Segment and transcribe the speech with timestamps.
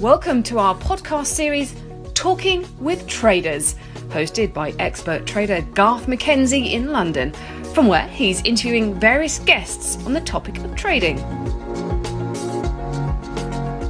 [0.00, 1.74] Welcome to our podcast series,
[2.14, 3.74] Talking with Traders,
[4.08, 7.34] hosted by expert trader Garth McKenzie in London,
[7.74, 11.18] from where he's interviewing various guests on the topic of trading.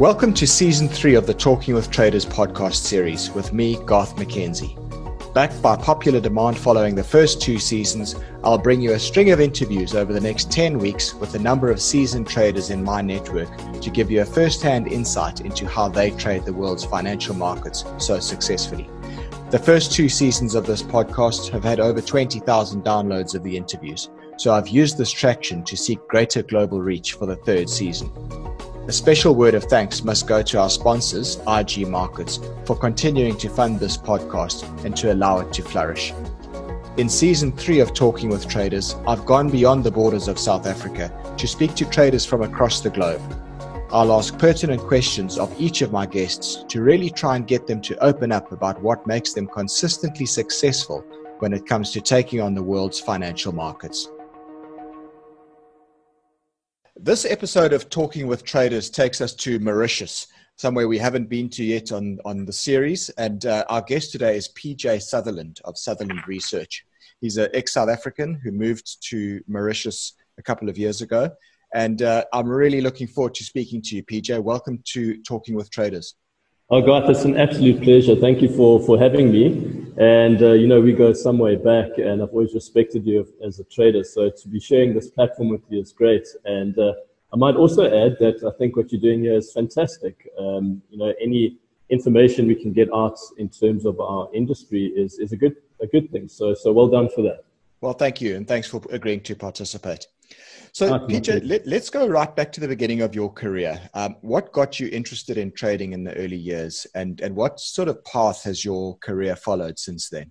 [0.00, 4.79] Welcome to season three of the Talking with Traders podcast series with me, Garth McKenzie.
[5.32, 9.40] Backed by popular demand following the first two seasons, I'll bring you a string of
[9.40, 13.48] interviews over the next 10 weeks with a number of seasoned traders in my network
[13.80, 17.84] to give you a first hand insight into how they trade the world's financial markets
[17.98, 18.90] so successfully.
[19.50, 24.10] The first two seasons of this podcast have had over 20,000 downloads of the interviews,
[24.36, 28.10] so I've used this traction to seek greater global reach for the third season.
[28.90, 33.48] A special word of thanks must go to our sponsors, IG Markets, for continuing to
[33.48, 36.12] fund this podcast and to allow it to flourish.
[36.96, 41.08] In season three of Talking with Traders, I've gone beyond the borders of South Africa
[41.38, 43.22] to speak to traders from across the globe.
[43.92, 47.80] I'll ask pertinent questions of each of my guests to really try and get them
[47.82, 51.04] to open up about what makes them consistently successful
[51.38, 54.10] when it comes to taking on the world's financial markets.
[57.02, 61.64] This episode of Talking with Traders takes us to Mauritius, somewhere we haven't been to
[61.64, 63.08] yet on, on the series.
[63.16, 66.84] And uh, our guest today is PJ Sutherland of Sutherland Research.
[67.22, 71.30] He's an ex South African who moved to Mauritius a couple of years ago.
[71.74, 74.38] And uh, I'm really looking forward to speaking to you, PJ.
[74.42, 76.16] Welcome to Talking with Traders.
[76.72, 78.14] Oh, God, it's an absolute pleasure.
[78.14, 79.92] Thank you for, for having me.
[79.98, 83.58] And, uh, you know, we go some way back, and I've always respected you as
[83.58, 84.04] a trader.
[84.04, 86.28] So to be sharing this platform with you is great.
[86.44, 86.92] And uh,
[87.32, 90.30] I might also add that I think what you're doing here is fantastic.
[90.38, 91.56] Um, you know, any
[91.88, 95.88] information we can get out in terms of our industry is, is a, good, a
[95.88, 96.28] good thing.
[96.28, 97.42] So, so well done for that.
[97.80, 98.36] Well, thank you.
[98.36, 100.06] And thanks for agreeing to participate.
[100.72, 103.80] So, PJ, let, us go right back to the beginning of your career.
[103.94, 107.88] Um, what got you interested in trading in the early years, and, and what sort
[107.88, 110.30] of path has your career followed since then?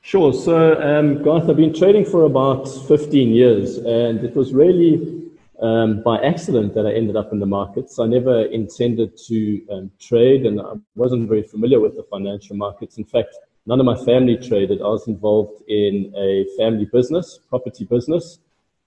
[0.00, 0.32] Sure.
[0.32, 5.30] So, um, Garth, I've been trading for about 15 years, and it was really
[5.60, 7.98] um, by accident that I ended up in the markets.
[7.98, 12.98] I never intended to um, trade, and I wasn't very familiar with the financial markets.
[12.98, 13.36] In fact,
[13.66, 14.80] none of my family traded.
[14.80, 18.38] I was involved in a family business, property business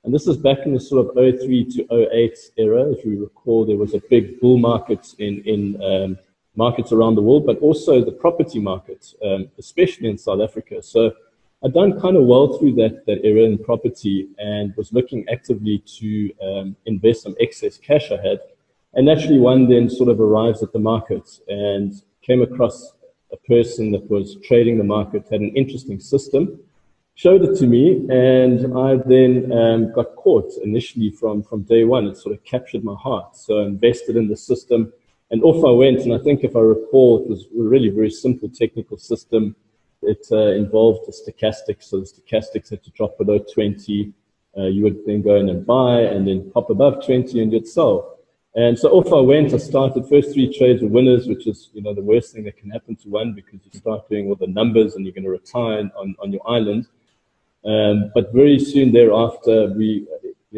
[0.05, 2.91] and this is back in the sort of 03 to 08 era.
[2.91, 6.19] If you recall, there was a big bull market in, in um,
[6.55, 10.83] markets around the world, but also the property market, um, especially in South Africa.
[10.83, 11.11] So
[11.63, 15.83] I'd done kind of well through that, that era in property and was looking actively
[15.97, 18.41] to um, invest some excess cash I had.
[18.93, 22.93] And naturally, one then sort of arrives at the market and came across
[23.31, 26.59] a person that was trading the market, had an interesting system
[27.15, 32.07] showed it to me, and I then um, got caught initially from, from day one.
[32.07, 33.37] It sort of captured my heart.
[33.37, 34.91] So I invested in the system,
[35.31, 36.01] and off I went.
[36.01, 39.55] And I think, if I recall, it was a really very simple technical system.
[40.01, 41.85] It uh, involved the stochastics.
[41.85, 44.13] So the stochastics had to drop below 20.
[44.57, 47.67] Uh, you would then go in and buy, and then pop above 20, and you'd
[47.67, 48.11] sell.
[48.55, 49.53] And so off I went.
[49.53, 52.57] I started first three trades were winners, which is you know the worst thing that
[52.57, 55.29] can happen to one because you start doing all the numbers and you're going to
[55.29, 56.87] retire on, on your island.
[57.65, 60.07] Um, but very soon thereafter, we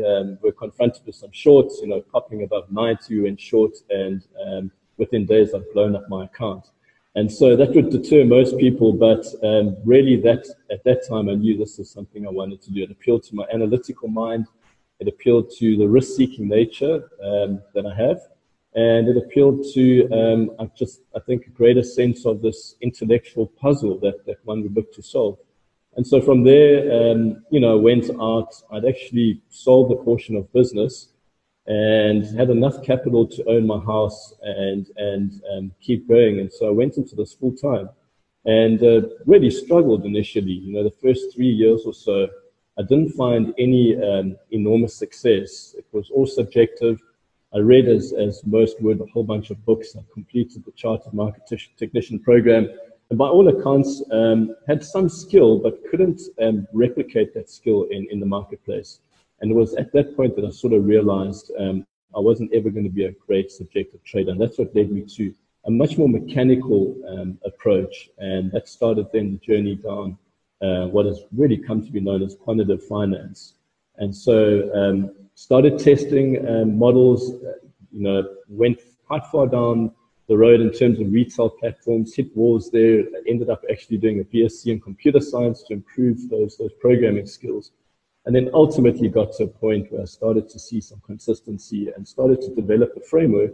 [0.06, 4.72] um, were confronted with some shorts, you know, popping above 90, in shorts, and um,
[4.98, 6.66] within days I've blown up my account.
[7.16, 11.34] And so that would deter most people, but um, really that at that time I
[11.34, 12.84] knew this was something I wanted to do.
[12.84, 14.46] It appealed to my analytical mind,
[15.00, 18.20] it appealed to the risk-seeking nature um, that I have,
[18.76, 23.48] and it appealed to um, I just I think a greater sense of this intellectual
[23.48, 25.40] puzzle that, that one would look to solve.
[25.98, 28.54] And so from there, um, you know, went out.
[28.72, 31.10] I'd actually sold a portion of business
[31.66, 36.40] and had enough capital to own my house and and um, keep going.
[36.40, 37.90] And so I went into this full time,
[38.46, 40.52] and uh, really struggled initially.
[40.52, 42.28] You know, the first three years or so,
[42.78, 45.76] I didn't find any um, enormous success.
[45.78, 47.02] It was all subjective.
[47.56, 49.96] I read, as as most would, a whole bunch of books.
[49.96, 51.44] I completed the Chartered Market
[51.76, 57.50] Technician program and by all accounts, um, had some skill, but couldn't um, replicate that
[57.50, 59.00] skill in, in the marketplace.
[59.40, 62.70] And it was at that point that I sort of realized um, I wasn't ever
[62.70, 64.32] going to be a great subjective trader.
[64.32, 65.34] And that's what led me to
[65.66, 68.10] a much more mechanical um, approach.
[68.18, 70.18] And that started then the journey down
[70.62, 73.54] uh, what has really come to be known as quantitative finance.
[73.98, 77.54] And so um, started testing um, models, uh,
[77.92, 79.92] you know, went quite far down
[80.28, 84.24] the road in terms of retail platforms, hit walls there, ended up actually doing a
[84.24, 87.72] BSc in computer science to improve those, those programming skills.
[88.26, 92.06] And then ultimately got to a point where I started to see some consistency and
[92.06, 93.52] started to develop a framework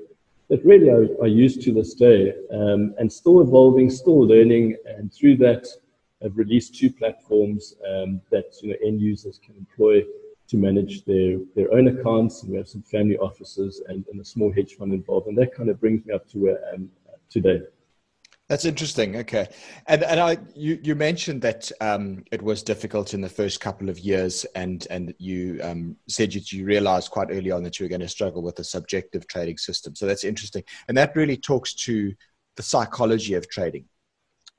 [0.50, 4.76] that really I, are used to this day um, and still evolving, still learning.
[4.86, 5.68] And through that,
[6.26, 10.04] I've released two platforms um, that you know, end users can employ
[10.48, 12.44] to manage their, their own accounts.
[12.44, 15.28] And we have some family offices and, and a small hedge fund involved.
[15.28, 16.90] And that kind of brings me up to where I am
[17.30, 17.62] today.
[18.50, 19.16] That's interesting.
[19.16, 19.48] Okay,
[19.88, 23.90] and and I you you mentioned that um, it was difficult in the first couple
[23.90, 27.86] of years, and and you um, said that you realized quite early on that you
[27.86, 29.96] were going to struggle with a subjective trading system.
[29.96, 32.14] So that's interesting, and that really talks to
[32.58, 33.86] the psychology of trading,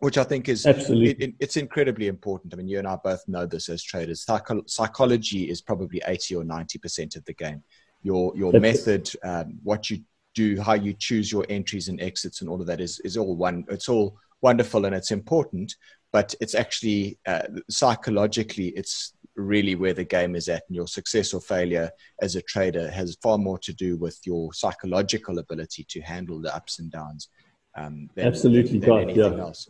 [0.01, 2.53] which I think is absolutely it, it's incredibly important.
[2.53, 4.23] I mean, you and I both know this as traders.
[4.23, 7.63] Psycho- psychology is probably eighty or ninety percent of the game.
[8.03, 10.01] Your your that's method, um, what you
[10.35, 13.37] do, how you choose your entries and exits, and all of that is is all
[13.37, 13.65] one.
[13.69, 15.75] It's all wonderful and it's important,
[16.13, 21.33] but it's actually uh, psychologically, it's really where the game is at, and your success
[21.33, 26.01] or failure as a trader has far more to do with your psychological ability to
[26.03, 27.31] handle the ups and downs.
[27.77, 29.41] Um, than, Absolutely, than, than anything yeah.
[29.41, 29.69] else.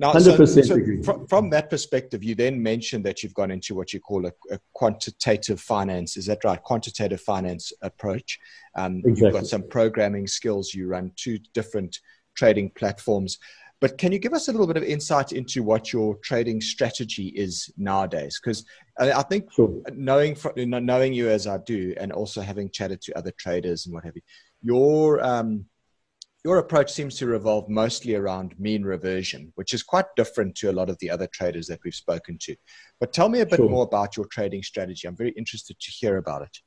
[0.00, 1.02] Now, 100% so, so agree.
[1.02, 4.32] From, from, that perspective, you then mentioned that you've gone into what you call a,
[4.50, 6.16] a quantitative finance.
[6.16, 6.60] Is that right?
[6.62, 8.38] Quantitative finance approach.
[8.76, 9.26] Um, exactly.
[9.26, 10.72] You've got some programming skills.
[10.72, 12.00] You run two different
[12.34, 13.36] trading platforms.
[13.78, 17.28] But can you give us a little bit of insight into what your trading strategy
[17.36, 18.40] is nowadays?
[18.42, 18.64] Because
[18.98, 19.82] I think sure.
[19.92, 24.04] knowing knowing you as I do, and also having chatted to other traders and what
[24.04, 24.22] have you,
[24.62, 25.66] your um,
[26.44, 30.72] your approach seems to revolve mostly around mean reversion, which is quite different to a
[30.72, 32.56] lot of the other traders that we've spoken to.
[32.98, 33.68] But tell me a bit sure.
[33.68, 35.06] more about your trading strategy.
[35.06, 36.58] I'm very interested to hear about it.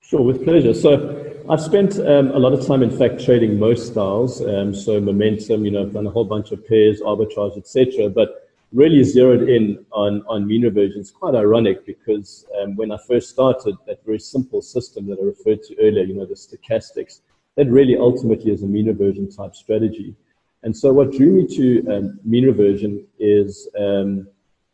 [0.00, 0.72] Sure, with pleasure.
[0.72, 4.40] So I've spent um, a lot of time, in fact, trading most styles.
[4.40, 8.08] Um, so momentum, you know, I've done a whole bunch of pairs, arbitrage, etc.
[8.08, 11.00] But really zeroed in on, on mean reversion.
[11.00, 15.24] It's quite ironic because um, when I first started, that very simple system that I
[15.24, 17.20] referred to earlier, you know, the stochastics,
[17.58, 20.14] that really ultimately is a mean reversion type strategy.
[20.62, 24.28] And so what drew me to um, mean reversion is um,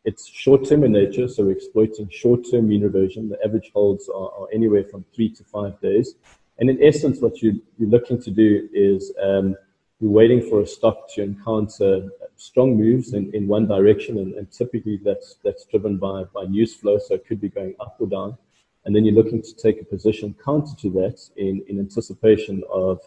[0.05, 3.31] it's short-term in nature, so we're exploiting short-term mean reversion.
[3.31, 6.17] The average holds are, are, anywhere from three to five days.
[6.59, 9.57] And in essence, what you, are looking to do is um,
[9.99, 14.51] you're waiting for a stock to encounter strong moves in, in one direction, and, and
[14.53, 18.09] typically that's, that's driven by, by news flow, so it could be going up or
[18.09, 18.37] down
[18.85, 23.01] and then you're looking to take a position counter to that in, in anticipation of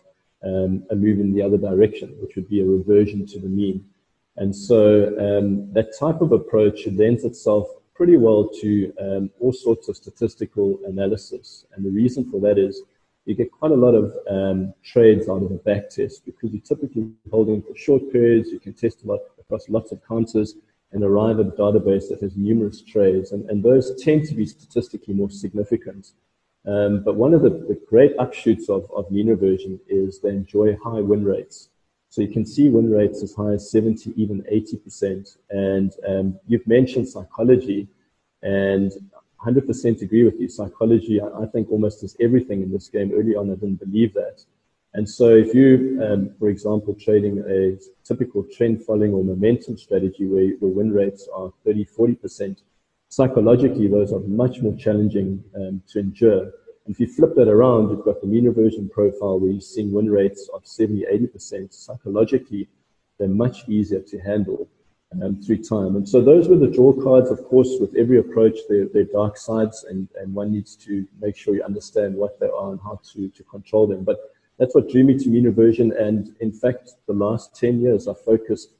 [0.44, 3.86] um, a move in the other direction, which would be a reversion to the mean.
[4.38, 9.90] And so um, that type of approach lends itself pretty well to um, all sorts
[9.90, 11.66] of statistical analysis.
[11.74, 12.84] And the reason for that is
[13.26, 16.62] you get quite a lot of um, trades out of a back test because you're
[16.62, 20.56] typically holding for short periods, you can test a lot across lots of counters,
[20.92, 24.46] and arrive at a database that has numerous trades, and, and those tend to be
[24.46, 26.12] statistically more significant.
[26.66, 30.76] Um, but one of the, the great upshoots of, of mean reversion is they enjoy
[30.84, 31.70] high win rates.
[32.10, 35.38] So you can see win rates as high as 70, even 80%.
[35.50, 37.88] And um, you've mentioned psychology,
[38.42, 38.92] and
[39.46, 40.50] 100% agree with you.
[40.50, 43.12] Psychology, I, I think, almost is everything in this game.
[43.14, 44.44] Early on, I didn't believe that.
[44.94, 50.26] And so if you, um, for example, trading a typical trend following or momentum strategy
[50.26, 52.58] where, where win rates are 30, 40%,
[53.10, 56.42] psychologically, those are much more challenging um, to endure.
[56.42, 59.92] And if you flip that around, you've got the mean reversion profile where you're seeing
[59.92, 61.74] win rates of 70, 80%.
[61.74, 62.68] Psychologically,
[63.20, 64.68] they're much easier to handle
[65.22, 65.96] um, through time.
[65.96, 67.30] And so those were the draw cards.
[67.30, 71.36] Of course, with every approach, there are dark sides, and, and one needs to make
[71.36, 74.04] sure you understand what they are and how to, to control them.
[74.04, 74.18] But
[74.58, 75.94] that's what drew me to mean reversion.
[75.98, 78.74] And in fact, the last 10 years, I focused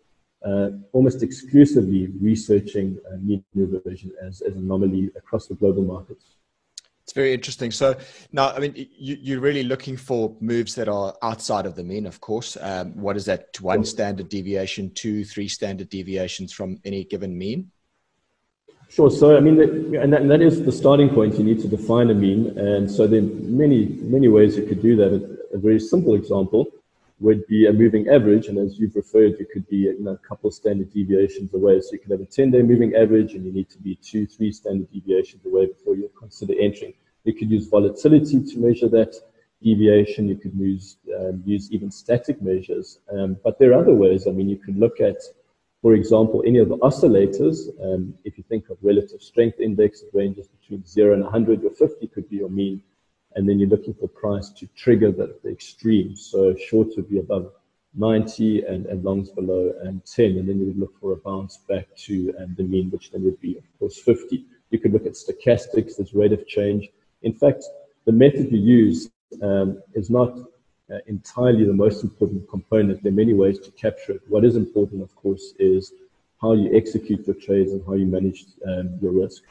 [0.46, 6.36] uh, almost exclusively researching uh, mean reversion as, as an anomaly across the global markets.
[7.04, 7.72] It's very interesting.
[7.72, 7.96] So
[8.34, 12.06] now, I mean, you, are really looking for moves that are outside of the mean,
[12.06, 12.58] of course.
[12.60, 13.60] Um, what is that?
[13.62, 17.72] One standard deviation, two, three standard deviations from any given mean?
[18.90, 19.10] Sure.
[19.10, 19.60] So, I mean,
[19.96, 21.38] and that, and that is the starting point.
[21.38, 22.58] You need to define a mean.
[22.60, 25.37] And so there are many, many ways you could do that.
[25.54, 26.68] A very simple example
[27.20, 28.48] would be a moving average.
[28.48, 31.82] And as you've referred, you could be you know, a couple standard deviations away.
[31.82, 34.28] So you could have a 10 day moving average and you need to be two,
[34.28, 36.94] three standard deviations away before you consider entering.
[37.24, 39.16] You could use volatility to measure that
[39.62, 40.28] deviation.
[40.28, 43.00] You could use, um, use even static measures.
[43.12, 44.28] Um, but there are other ways.
[44.28, 45.18] I mean, you could look at
[45.82, 50.10] for example, any of the oscillators, um, if you think of relative strength index, it
[50.12, 52.82] ranges between 0 and 100, or 50 could be your mean.
[53.36, 56.16] And then you're looking for price to trigger the, the extreme.
[56.16, 57.52] So shorts would be above
[57.96, 60.38] 90 and, and longs below and 10.
[60.38, 63.24] And then you would look for a bounce back to um, the mean, which then
[63.24, 64.46] would be, of course, 50.
[64.70, 66.90] You could look at stochastics, this rate of change.
[67.24, 67.64] In fact,
[68.06, 69.10] the method you use
[69.42, 70.38] um, is not
[70.92, 73.04] uh, entirely the most important component.
[73.04, 74.22] There are many ways to capture it.
[74.28, 75.92] What is important, of course, is
[76.42, 79.44] how you execute your trades and how you manage um, your risk.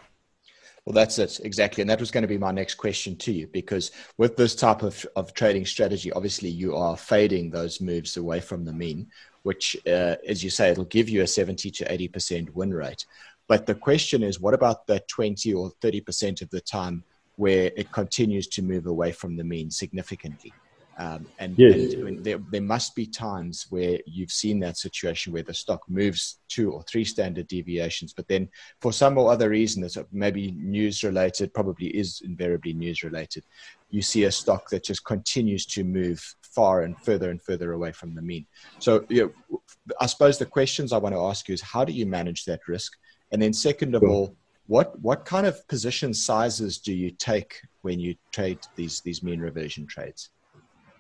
[0.86, 3.48] Well, that's it exactly, and that was going to be my next question to you
[3.48, 8.38] because with this type of, of trading strategy, obviously you are fading those moves away
[8.38, 9.08] from the mean,
[9.42, 13.04] which, uh, as you say, it'll give you a seventy to eighty percent win rate.
[13.48, 17.02] But the question is, what about that twenty or thirty percent of the time
[17.34, 20.52] where it continues to move away from the mean significantly?
[20.98, 21.92] Um, and, yes.
[21.92, 26.38] and there, there, must be times where you've seen that situation where the stock moves
[26.48, 28.48] two or three standard deviations, but then
[28.80, 33.44] for some or other reason, it's maybe news related, probably is invariably news related.
[33.90, 37.92] You see a stock that just continues to move far and further and further away
[37.92, 38.46] from the mean.
[38.78, 39.60] So, you know,
[40.00, 42.60] I suppose the questions I want to ask you is how do you manage that
[42.66, 42.94] risk?
[43.32, 44.34] And then, second of all,
[44.66, 49.40] what what kind of position sizes do you take when you trade these these mean
[49.40, 50.30] reversion trades?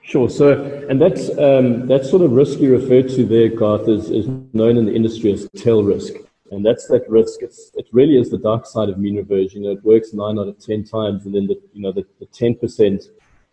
[0.06, 0.30] Sure.
[0.30, 0.52] So,
[0.88, 4.76] and that's um, that sort of risk you referred to there, Garth, is, is known
[4.76, 6.14] in the industry as tail risk,
[6.52, 7.42] and that's that risk.
[7.42, 9.64] It's, it really is the dark side of mean reversion.
[9.64, 12.06] You know, it works nine out of ten times, and then the you know the
[12.32, 13.02] ten percent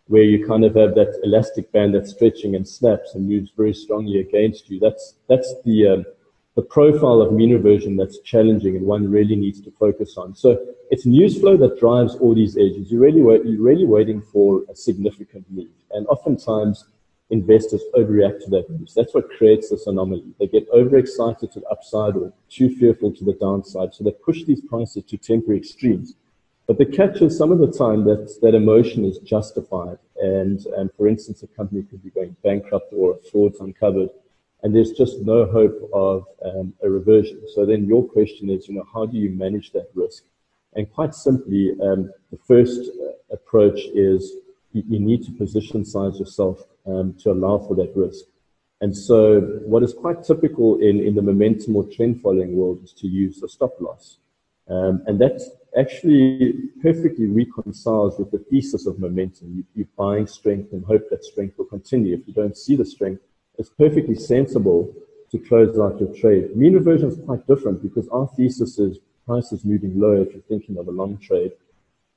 [0.06, 3.74] where you kind of have that elastic band that's stretching and snaps and moves very
[3.74, 4.78] strongly against you.
[4.78, 6.04] That's that's the um,
[6.56, 10.34] the profile of mean reversion that's challenging and one really needs to focus on.
[10.34, 12.92] So it's news flow that drives all these edges.
[12.92, 15.70] You're really, you're really waiting for a significant move.
[15.90, 16.84] And oftentimes
[17.30, 18.94] investors overreact to that news.
[18.94, 20.34] That's what creates this anomaly.
[20.38, 23.92] They get overexcited to the upside or too fearful to the downside.
[23.94, 26.14] So they push these prices to temporary extremes.
[26.66, 29.98] But the catch is some of the time that that emotion is justified.
[30.22, 34.10] And, and for instance, a company could be going bankrupt or a fraud's uncovered
[34.64, 37.42] and there's just no hope of um, a reversion.
[37.54, 40.24] So then your question is, you know, how do you manage that risk?
[40.72, 44.32] And quite simply, um, the first uh, approach is
[44.72, 48.24] you, you, need to position size yourself um, to allow for that risk.
[48.80, 52.92] And so what is quite typical in, in the momentum or trend following world is
[52.94, 54.16] to use a stop loss.
[54.66, 55.42] Um, and that
[55.78, 59.52] actually perfectly reconciles with the thesis of momentum.
[59.56, 62.14] You, you're buying strength and hope that strength will continue.
[62.14, 63.22] If you don't see the strength,
[63.58, 64.92] it's perfectly sensible
[65.30, 66.56] to close out your trade.
[66.56, 70.42] Mean reversion is quite different because our thesis is price is moving low if you're
[70.42, 71.52] thinking of a long trade.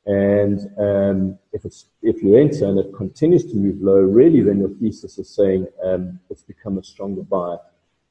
[0.06, 4.60] And um, if it's if you enter and it continues to move low, really then
[4.60, 7.58] your thesis is saying um, it's become a stronger buy.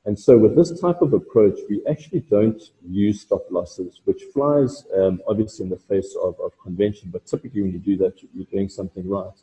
[0.04, 4.84] And so with this type of approach, we actually don't use stop losses, which flies
[4.96, 7.10] um, obviously in the face of, of convention.
[7.10, 9.36] But typically when you do that, you're doing something right.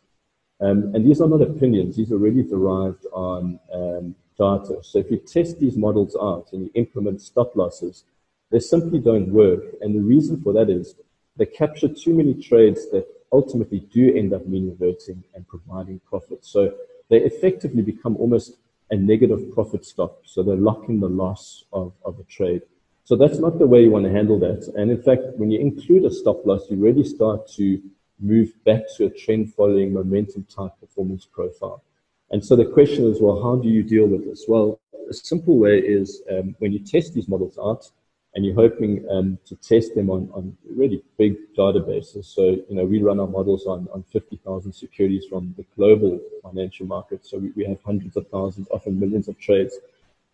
[0.61, 4.77] Um, and these are not opinions, these are really derived on um, data.
[4.81, 8.05] So if you test these models out and you implement stop losses,
[8.51, 9.63] they simply don't work.
[9.81, 10.95] And the reason for that is
[11.37, 16.45] they capture too many trades that ultimately do end up mean reverting and providing profit.
[16.45, 16.73] So
[17.09, 18.57] they effectively become almost
[18.91, 20.21] a negative profit stop.
[20.23, 22.61] So they're locking the loss of, of a trade.
[23.05, 24.71] So that's not the way you want to handle that.
[24.77, 27.81] And in fact, when you include a stop loss, you really start to
[28.23, 31.83] move back to a trend following momentum type performance profile.
[32.31, 34.45] And so the question is, well, how do you deal with this?
[34.47, 37.91] Well, a simple way is um, when you test these models out
[38.33, 42.25] and you're hoping um, to test them on, on really big databases.
[42.25, 46.87] So, you know, we run our models on, on 50,000 securities from the global financial
[46.87, 47.25] market.
[47.25, 49.77] So we, we have hundreds of thousands, often millions of trades.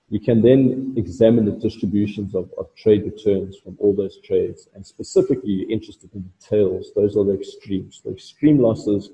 [0.10, 4.68] You can then examine the distributions of, of trade returns from all those trades.
[4.74, 6.92] And specifically, you're interested in the tails.
[6.96, 8.02] Those are the extremes.
[8.04, 9.12] The extreme losses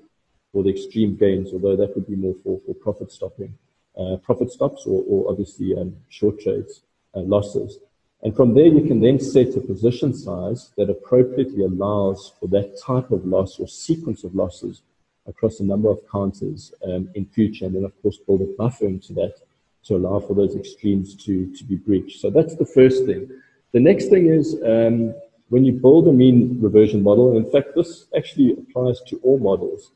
[0.53, 3.57] or the extreme gains, although that would be more for, for profit stopping,
[3.97, 6.81] uh, profit stops or, or obviously um, short trades
[7.13, 7.79] uh, losses.
[8.23, 12.79] And from there, you can then set a position size that appropriately allows for that
[12.81, 14.81] type of loss or sequence of losses
[15.27, 17.65] across a number of counters um, in future.
[17.65, 19.35] And then, of course, build a buffer into that
[19.85, 22.19] to allow for those extremes to, to be breached.
[22.19, 23.29] So that's the first thing.
[23.73, 25.13] The next thing is um,
[25.49, 29.37] when you build a mean reversion model, and in fact, this actually applies to all
[29.37, 29.91] models.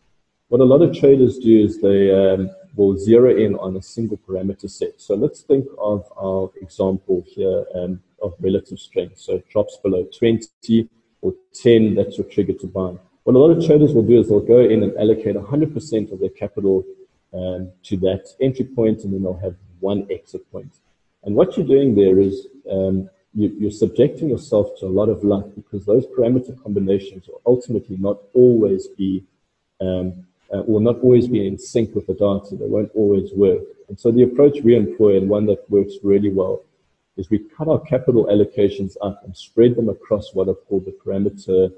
[0.50, 4.18] What a lot of traders do is they um, will zero in on a single
[4.18, 5.00] parameter set.
[5.00, 9.20] So let's think of our example here um, of relative strength.
[9.20, 10.90] So it drops below 20
[11.22, 12.94] or 10, that's your trigger to buy.
[13.24, 16.20] What a lot of traders will do is they'll go in and allocate 100% of
[16.20, 16.84] their capital
[17.34, 20.74] um, to that entry point, and then they'll have one exit point.
[21.24, 25.24] And what you're doing there is um, you, are subjecting yourself to a lot of
[25.24, 29.24] luck because those parameter combinations will ultimately not always be,
[29.82, 32.56] um, uh, will not always be in sync with the data.
[32.56, 33.64] They won't always work.
[33.88, 36.64] And so the approach we employ, and one that works really well,
[37.18, 40.98] is we cut our capital allocations up and spread them across what are called the
[41.04, 41.72] parameter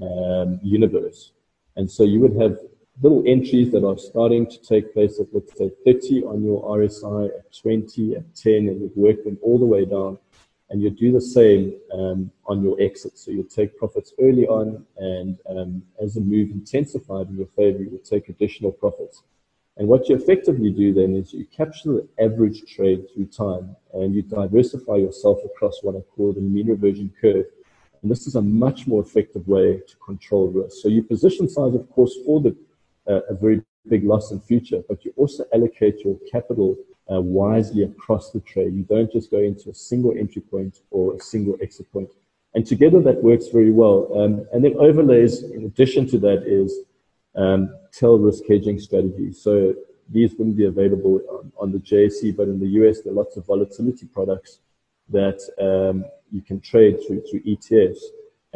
[0.00, 1.32] um, universe.
[1.76, 2.58] And so you would have
[3.02, 7.28] little entries that are starting to take place at, let's say, 30 on your RSI,
[7.38, 10.18] at 20, at 10, and you've worked them all the way down.
[10.70, 13.16] And you do the same um, on your exit.
[13.18, 17.82] So you take profits early on, and um, as the move intensified in your favor,
[17.82, 19.22] you will take additional profits.
[19.76, 24.14] And what you effectively do then is you capture the average trade through time, and
[24.14, 27.44] you diversify yourself across what I call the mean reversion curve.
[28.02, 30.78] And this is a much more effective way to control risk.
[30.82, 32.56] So you position size, of course, for the
[33.06, 36.76] a very big loss in future, but you also allocate your capital
[37.10, 38.74] uh, wisely across the trade.
[38.74, 42.08] You don't just go into a single entry point or a single exit point.
[42.54, 44.10] And together that works very well.
[44.18, 46.74] Um, and then overlays, in addition to that, is
[47.36, 49.40] um, tail risk hedging strategies.
[49.40, 49.74] So
[50.08, 53.36] these wouldn't be available on, on, the JSE, but in the US, there are lots
[53.36, 54.60] of volatility products
[55.10, 57.98] that um, you can trade through, through ETFs.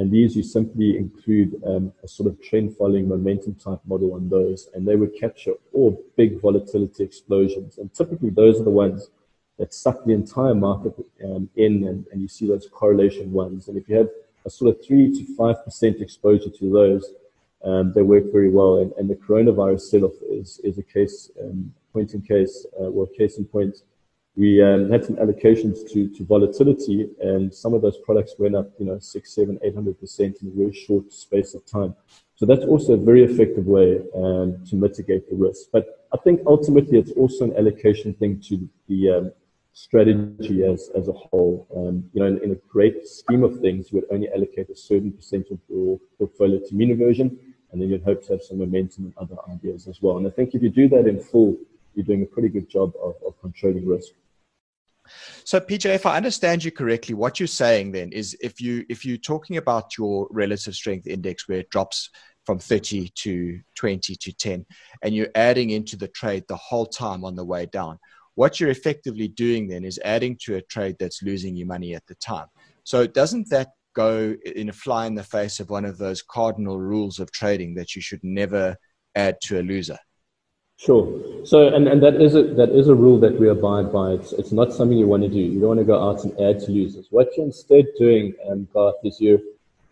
[0.01, 4.31] And these you simply include um, a sort of trend following momentum type model on
[4.31, 7.77] those, and they would capture all big volatility explosions.
[7.77, 9.11] And typically, those are the ones
[9.59, 13.69] that suck the entire market um, in, and, and you see those correlation ones.
[13.69, 14.09] And if you have
[14.47, 17.13] a sort of 3 to 5% exposure to those,
[17.63, 18.79] um, they work very well.
[18.79, 22.91] And, and the coronavirus sell off is, is a case, um, point in case, uh,
[22.91, 23.83] well, case in point
[24.41, 28.71] we um, had some allocations to, to volatility, and some of those products went up,
[28.79, 31.95] you know, six, seven, eight hundred percent in a very short space of time.
[32.37, 35.67] So that's also a very effective way um, to mitigate the risk.
[35.71, 39.33] But I think ultimately it's also an allocation thing to the um,
[39.75, 41.67] strategy as, as a whole.
[41.77, 44.75] Um, you know, in, in, a great scheme of things, you would only allocate a
[44.75, 47.39] certain percent of your portfolio to mean reversion,
[47.73, 50.17] and then you'd hope to have some momentum in other ideas as well.
[50.17, 51.59] And I think if you do that in full,
[51.95, 54.13] you're doing a pretty good job of, of controlling risk.
[55.45, 59.05] So PJ, if I understand you correctly, what you're saying then is if you if
[59.05, 62.11] you're talking about your relative strength index where it drops
[62.47, 64.67] from 30 to 20 to 10
[65.03, 67.99] and you're adding into the trade the whole time on the way down,
[68.35, 72.07] what you're effectively doing then is adding to a trade that's losing you money at
[72.07, 72.47] the time.
[72.85, 76.79] So doesn't that go in a fly in the face of one of those cardinal
[76.79, 78.77] rules of trading that you should never
[79.15, 79.99] add to a loser?
[80.81, 81.45] Sure.
[81.45, 84.13] So, and, and that is a that is a rule that we abide by.
[84.13, 85.39] It's it's not something you want to do.
[85.39, 87.09] You don't want to go out and add to losers.
[87.11, 89.41] What you're instead doing, um, Garth, is you're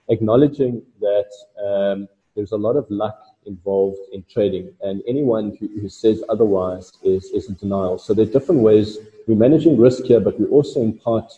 [0.09, 1.31] acknowledging that
[1.63, 6.91] um, there's a lot of luck involved in trading, and anyone who, who says otherwise
[7.05, 7.99] is is in denial.
[7.99, 8.97] So there are different ways
[9.27, 11.31] we're managing risk here, but we're also in part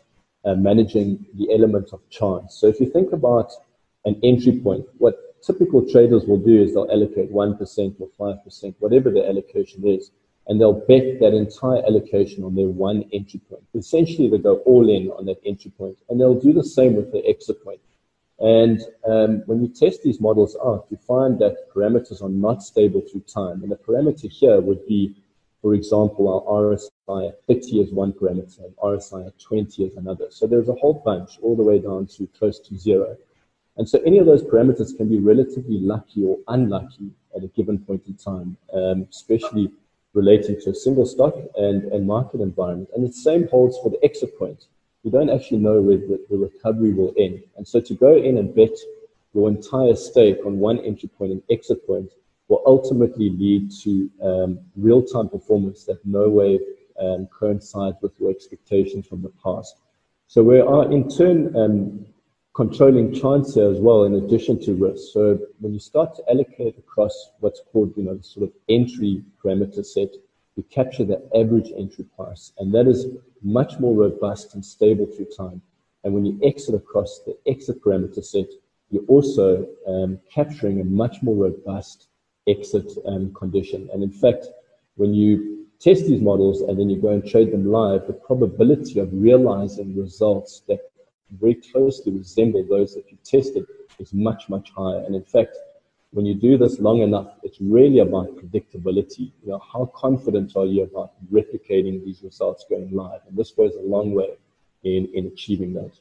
[0.45, 2.55] uh, managing the element of chance.
[2.55, 3.51] So if you think about
[4.05, 9.11] an entry point, what typical traders will do is they'll allocate 1% or 5%, whatever
[9.11, 10.11] the allocation is,
[10.47, 13.63] and they'll bet that entire allocation on their one entry point.
[13.75, 17.13] Essentially, they go all in on that entry point, and they'll do the same with
[17.13, 17.81] their exit point.
[18.41, 23.03] And um, when you test these models out, you find that parameters are not stable
[23.03, 23.63] through time.
[23.63, 25.15] And the parameter here would be,
[25.61, 30.27] for example, our RSI at 30 is one parameter, and RSI at 20 is another.
[30.31, 33.17] So there's a whole bunch all the way down to close to zero.
[33.77, 37.79] And so any of those parameters can be relatively lucky or unlucky at a given
[37.79, 39.71] point in time, um, especially
[40.13, 42.91] relating to a single stock and, and market environment.
[42.95, 44.67] And the same holds for the exit point.
[45.03, 47.43] You don't actually know where the, the recovery will end.
[47.57, 48.77] And so to go in and bet
[49.33, 52.11] your entire stake on one entry point and exit point
[52.49, 56.59] will ultimately lead to um, real-time performance that no way
[57.01, 59.77] um, coincides with your expectations from the past.
[60.27, 62.07] So we are in turn um,
[62.55, 65.13] controlling chance as well, in addition to risk.
[65.13, 69.23] So when you start to allocate across what's called, you know, the sort of entry
[69.43, 70.11] parameter set,
[70.57, 73.07] you capture the average entry price, and that is
[73.43, 75.63] much more robust and stable through time.
[76.05, 78.49] And when you exit across the exit parameter set,
[78.91, 82.09] you're also um, capturing a much more robust
[82.49, 83.89] exit um, condition.
[83.93, 84.47] And in fact,
[84.97, 88.99] when you test these models and then you go and trade them live, the probability
[88.99, 90.91] of realizing results that
[91.39, 93.67] very closely resemble those that you tested
[93.99, 95.05] is much, much higher.
[95.05, 95.57] And in fact,
[96.13, 99.33] when you do this long enough, it's really about predictability.
[99.43, 103.21] You know, how confident are you about replicating these results going live?
[103.29, 104.31] And this goes a long way
[104.83, 105.93] in, in achieving that.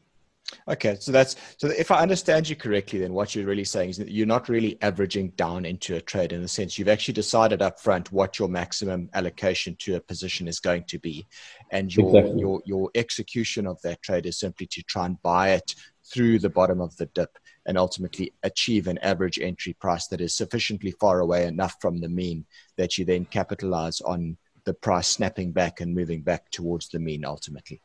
[0.67, 3.97] Okay, so that's so if I understand you correctly, then what you're really saying is
[3.97, 7.61] that you're not really averaging down into a trade in the sense you've actually decided
[7.61, 11.27] up front what your maximum allocation to a position is going to be,
[11.71, 12.41] and your exactly.
[12.41, 15.75] your your execution of that trade is simply to try and buy it
[16.11, 20.35] through the bottom of the dip and ultimately achieve an average entry price that is
[20.35, 22.45] sufficiently far away enough from the mean
[22.77, 24.35] that you then capitalize on
[24.65, 27.81] the price snapping back and moving back towards the mean ultimately.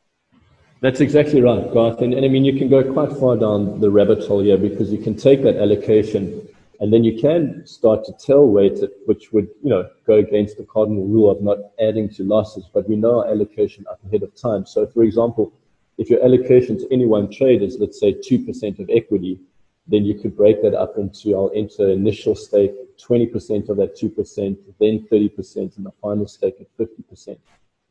[0.85, 2.03] That's exactly right, Garth.
[2.03, 4.93] And, and, I mean, you can go quite far down the rabbit hole here because
[4.93, 6.47] you can take that allocation
[6.79, 10.65] And then you can start to tail weight which would, you know, go against the
[10.65, 14.35] cardinal rule of not adding to losses, but we know our allocation up ahead of
[14.35, 14.67] time.
[14.67, 15.55] So for example,
[15.97, 19.41] if your allocation to any one trade is, let's say, 2% of equity,
[19.87, 24.59] then you could break that up into, I'll enter initial stake, 20% of that 2%,
[24.81, 27.39] then 30%, and the final stake at 50%.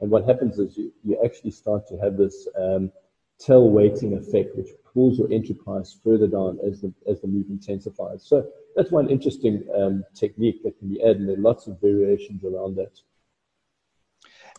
[0.01, 2.91] And what happens is you, you actually start to have this um,
[3.39, 7.45] tail weighting effect, which pulls your entry price further down as the, as the move
[7.49, 8.23] intensifies.
[8.25, 11.79] So that's one interesting um, technique that can be added, and there are lots of
[11.81, 12.99] variations around that.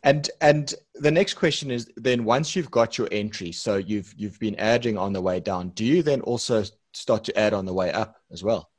[0.03, 4.39] And and the next question is then once you've got your entry, so you've you've
[4.39, 7.73] been adding on the way down, do you then also start to add on the
[7.73, 8.71] way up as well?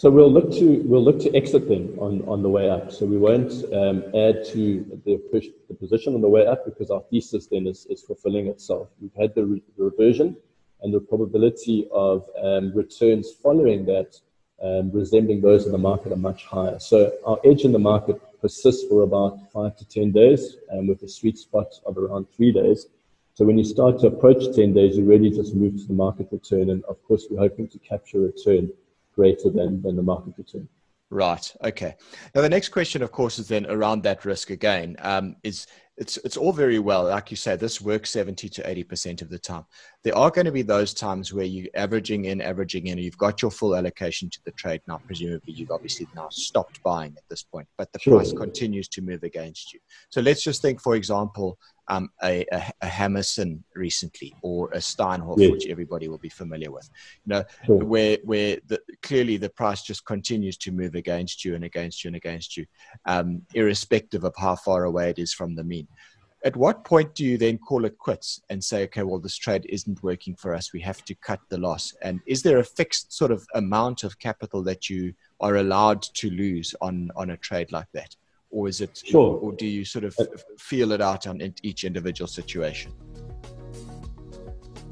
[0.00, 2.90] So we'll look to we'll look to exit them on, on the way up.
[2.90, 4.62] So we won't um, add to
[5.04, 5.20] the,
[5.68, 8.88] the position on the way up because our thesis then is, is fulfilling itself.
[8.98, 10.38] We've had the, re- the reversion
[10.80, 14.18] and the probability of um, returns following that
[14.62, 16.78] um, resembling those in the market are much higher.
[16.78, 21.02] So our edge in the market persists for about five to 10 days um, with
[21.02, 22.86] a sweet spot of around three days.
[23.34, 26.28] So when you start to approach 10 days, you really just move to the market
[26.32, 26.70] return.
[26.70, 28.70] And of course, we're hoping to capture return
[29.14, 30.68] greater than, than the market return.
[31.10, 31.54] Right.
[31.64, 31.96] Okay.
[32.34, 34.96] Now the next question, of course, is then around that risk again.
[35.00, 35.66] Um, is
[36.00, 39.28] it's it's all very well, like you say, this works seventy to eighty percent of
[39.28, 39.66] the time.
[40.02, 43.18] There are going to be those times where you're averaging in, averaging in, and you've
[43.18, 44.80] got your full allocation to the trade.
[44.88, 48.16] Now, presumably, you've obviously now stopped buying at this point, but the sure.
[48.16, 49.80] price continues to move against you.
[50.08, 51.58] So let's just think, for example,
[51.88, 55.50] um, a, a, a, Hammerson recently or a Steinhoff, yes.
[55.50, 56.88] which everybody will be familiar with.
[57.26, 57.84] You know, sure.
[57.84, 62.08] where where the, clearly the price just continues to move against you and against you
[62.08, 62.64] and against you,
[63.06, 65.88] um, irrespective of how far away it is from the mean.
[66.42, 69.66] At what point do you then call it quits and say, okay, well, this trade
[69.68, 70.72] isn't working for us.
[70.72, 71.94] We have to cut the loss.
[72.00, 76.30] And is there a fixed sort of amount of capital that you are allowed to
[76.30, 78.16] lose on on a trade like that?
[78.50, 79.38] or is it sure.
[79.38, 80.24] or do you sort of uh,
[80.58, 82.92] feel it out on each individual situation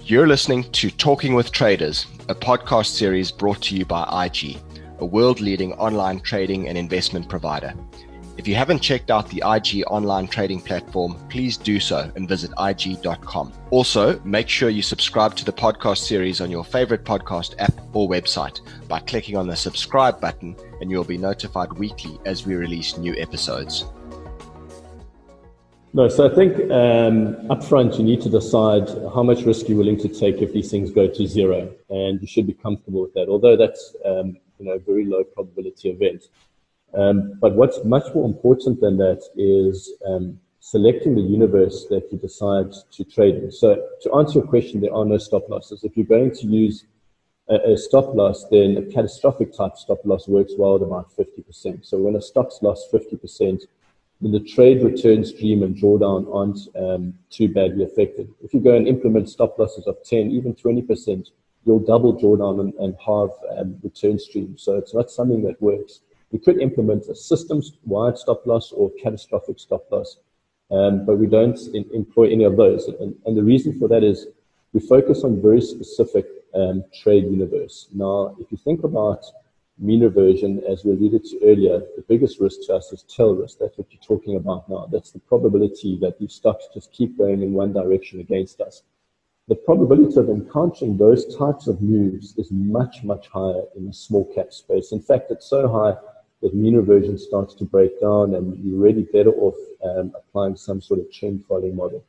[0.05, 4.59] you're listening to talking with traders a podcast series brought to you by ig
[5.01, 7.75] a world leading online trading and investment provider
[8.39, 12.53] if you haven't checked out the IG online trading platform, please do so and visit
[12.59, 13.53] IG.com.
[13.71, 18.09] Also, make sure you subscribe to the podcast series on your favorite podcast app or
[18.09, 22.97] website by clicking on the subscribe button, and you'll be notified weekly as we release
[22.97, 23.87] new episodes.
[25.93, 29.99] No, so I think um, upfront you need to decide how much risk you're willing
[29.99, 33.29] to take if these things go to zero, and you should be comfortable with that.
[33.29, 36.29] Although that's um, you know a very low probability event.
[36.95, 42.19] Um, but what's much more important than that is um, selecting the universe that you
[42.19, 43.53] decide to trade in.
[43.53, 45.85] So to answer your question, there are no stop losses.
[45.85, 46.85] If you're going to use
[47.49, 51.87] a, a stop loss, then a catastrophic type stop loss works well at about 50%.
[51.87, 53.63] So when a stock's lost 50%,
[54.21, 58.29] then the trade return stream and drawdown aren't um, too badly affected.
[58.43, 61.29] If you go and implement stop losses of 10, even 20%,
[61.65, 64.57] you'll double drawdown and, and halve um, return stream.
[64.59, 66.01] So it's not something that works.
[66.31, 70.19] We could implement a systems-wide stop loss or catastrophic stop loss,
[70.71, 72.89] um, but we don't in, employ any of those.
[72.89, 74.27] And, and, the reason for that is
[74.75, 77.89] we focus on very specific um, trade universe.
[77.95, 79.25] Now, if you think about
[79.79, 83.59] mean reversion, as we alluded to earlier, the biggest risk to us is tail risk.
[83.59, 84.89] That's what you're talking about now.
[84.93, 88.83] That's the probability that these stocks just keep going in one direction against us
[89.49, 94.31] the probability of encountering those types of moves is much, much higher in the small
[94.35, 94.93] cap space.
[94.93, 95.97] In fact, it's so high
[96.43, 100.81] that mean reversion starts to break down and you're really better off um, applying some
[100.81, 102.05] sort of trend following model.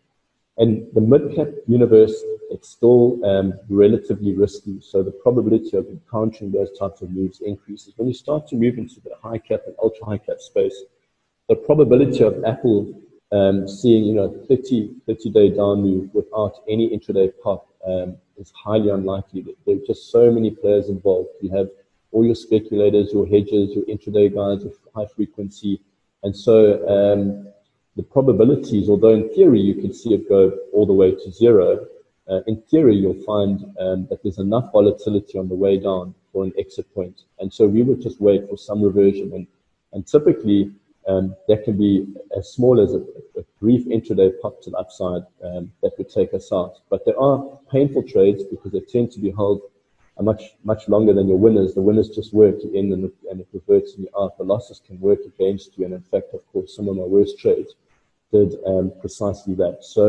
[0.57, 4.81] And the mid cap universe, it's still um, relatively risky.
[4.81, 7.93] So the probability of encountering those types of moves increases.
[7.95, 10.83] When you start to move into the high cap and ultra high cap space,
[11.47, 12.93] the probability of Apple
[13.31, 18.51] um, seeing, you know, 30, 30 day down move without any intraday pop um, is
[18.51, 19.45] highly unlikely.
[19.65, 21.29] There are just so many players involved.
[21.41, 21.69] You have
[22.11, 25.81] all your speculators, your hedges, your intraday guys with high frequency.
[26.23, 27.47] And so um,
[27.95, 31.85] the probabilities, although in theory you can see it go all the way to zero,
[32.29, 36.43] uh, in theory you'll find um, that there's enough volatility on the way down for
[36.43, 37.21] an exit point.
[37.39, 39.31] And so we would just wait for some reversion.
[39.33, 39.47] And,
[39.93, 40.71] and typically
[41.07, 42.99] um, that can be as small as a,
[43.39, 46.75] a brief intraday pop to the upside um, that would take us out.
[46.89, 49.61] But there are painful trades because they tend to be held
[50.23, 51.73] much much longer than your winners.
[51.73, 54.37] The winners just work in and, and it reverts you out.
[54.37, 55.85] The losses can work against you.
[55.85, 57.75] And in fact, of course, some of my worst trades
[58.31, 59.79] did um, precisely that.
[59.81, 60.03] So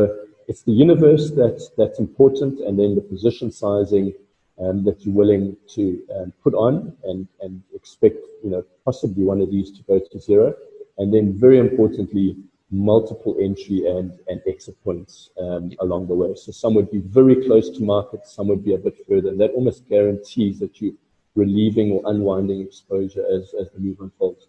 [0.47, 4.13] it's the universe that's that's important, and then the position sizing
[4.61, 9.41] um, that you're willing to um, put on and, and expect, you know, possibly one
[9.41, 10.53] of these to go to zero.
[10.97, 12.35] And then very importantly,
[12.71, 16.33] multiple entry and, and exit points um, along the way.
[16.35, 19.29] So some would be very close to market, some would be a bit further.
[19.29, 20.93] And that almost guarantees that you're
[21.35, 24.47] relieving or unwinding exposure as, as the move unfolds.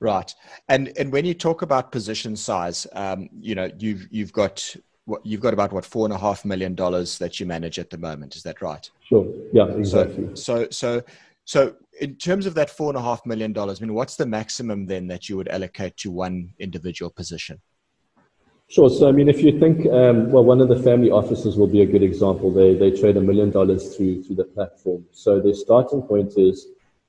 [0.00, 0.34] Right.
[0.68, 5.24] And and when you talk about position size, um, you know, you've you've got what
[5.24, 7.98] you've got about what four and a half million dollars that you manage at the
[7.98, 8.34] moment.
[8.36, 8.90] Is that right?
[9.08, 9.26] Sure.
[9.52, 10.28] Yeah, exactly.
[10.34, 11.02] So so so
[11.44, 14.26] so in terms of that four and a half million dollars, I mean, what's the
[14.26, 17.60] maximum then that you would allocate to one individual position?
[18.68, 18.88] Sure.
[18.88, 21.82] So, I mean, if you think, um, well, one of the family offices will be
[21.82, 22.50] a good example.
[22.50, 25.04] They they trade a million dollars through through the platform.
[25.12, 26.68] So their starting point is,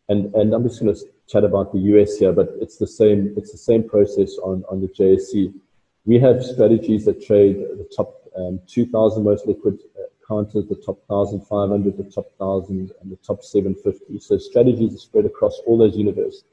[0.09, 3.33] and and I'm just going to chat about the US here, but it's the same.
[3.37, 5.53] It's the same process on on the JSE.
[6.05, 9.79] We have strategies that trade the top um, 2,000 most liquid
[10.27, 14.19] counters, the top 1,500, the top 1,000, and the top 750.
[14.19, 16.43] So strategies are spread across all those universes.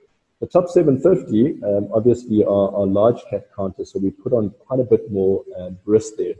[0.41, 4.81] The top 750 um, obviously are, are, large cap counters, so we put on quite
[4.81, 6.35] a bit more um, risk there.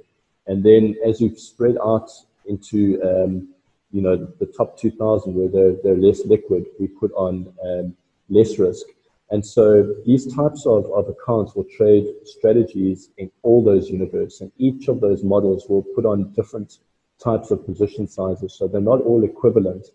[0.49, 2.11] And then as you spread out
[2.47, 3.49] into um,
[3.93, 7.95] you know the top 2,000 where they're, they're less liquid, we put on um,
[8.29, 8.87] less risk.
[9.31, 14.51] And so these types of, of accounts will trade strategies in all those universes, and
[14.59, 16.79] each of those models will put on different
[17.23, 18.55] types of position sizes.
[18.55, 19.87] So they're not all equivalent.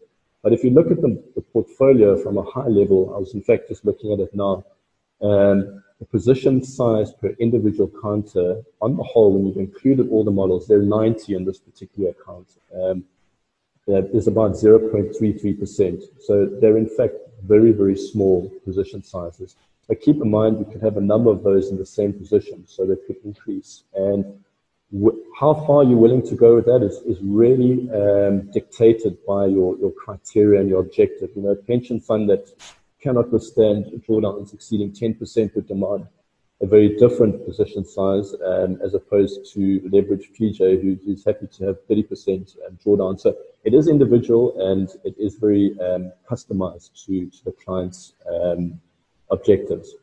[0.44, 3.42] But if you look at the, the portfolio from a high level, I was in
[3.42, 4.64] fact just looking at it now,
[5.22, 10.32] um, the position size per individual counter on the whole, when you've included all the
[10.32, 12.48] models, they're 90 in this particular account.
[12.74, 13.04] Um,
[13.88, 16.04] there's about 0.33%.
[16.20, 19.56] So they're in fact very, very small position sizes.
[19.88, 22.66] But keep in mind, you could have a number of those in the same position,
[22.68, 23.84] so they could increase.
[23.96, 24.44] And
[25.38, 29.78] how far you're willing to go with that is, is really um, dictated by your,
[29.78, 31.30] your criteria and your objective.
[31.36, 32.48] You know, a pension fund that
[33.02, 36.08] cannot withstand drawdowns exceeding 10% of demand,
[36.62, 41.66] a very different position size um, as opposed to leverage PJ, who, who's happy to
[41.66, 43.20] have 30% um, drawdown.
[43.20, 48.80] So it is individual and it is very um, customized to, to the client's um,
[49.30, 49.96] objectives.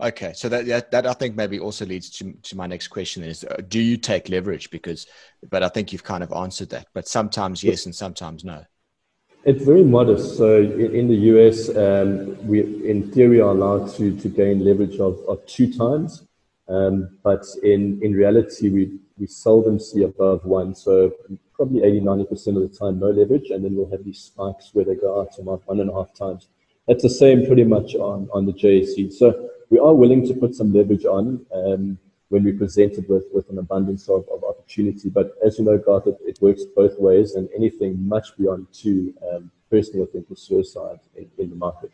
[0.00, 3.24] Okay, so that, that, that I think maybe also leads to to my next question
[3.24, 5.06] is uh, do you take leverage because
[5.50, 8.64] but I think you've kind of answered that but sometimes yes and sometimes no.
[9.44, 10.36] It's very modest.
[10.36, 15.00] So in, in the US, um, we in theory are allowed to to gain leverage
[15.00, 16.24] of, of two times,
[16.68, 20.76] um, but in in reality we we seldom see above one.
[20.76, 21.12] So
[21.54, 24.70] probably 80 90 percent of the time no leverage, and then we'll have these spikes
[24.74, 26.46] where they go out to about one and a half times.
[26.86, 29.12] That's the same pretty much on on the JSE.
[29.12, 33.48] So we are willing to put some leverage on um, when we're presented with, with
[33.50, 35.08] an abundance of, of opportunity.
[35.08, 39.14] But as you know, Garth, it, it, works both ways, and anything much beyond two,
[39.30, 41.92] um, personally, I think, is suicide in, in the market.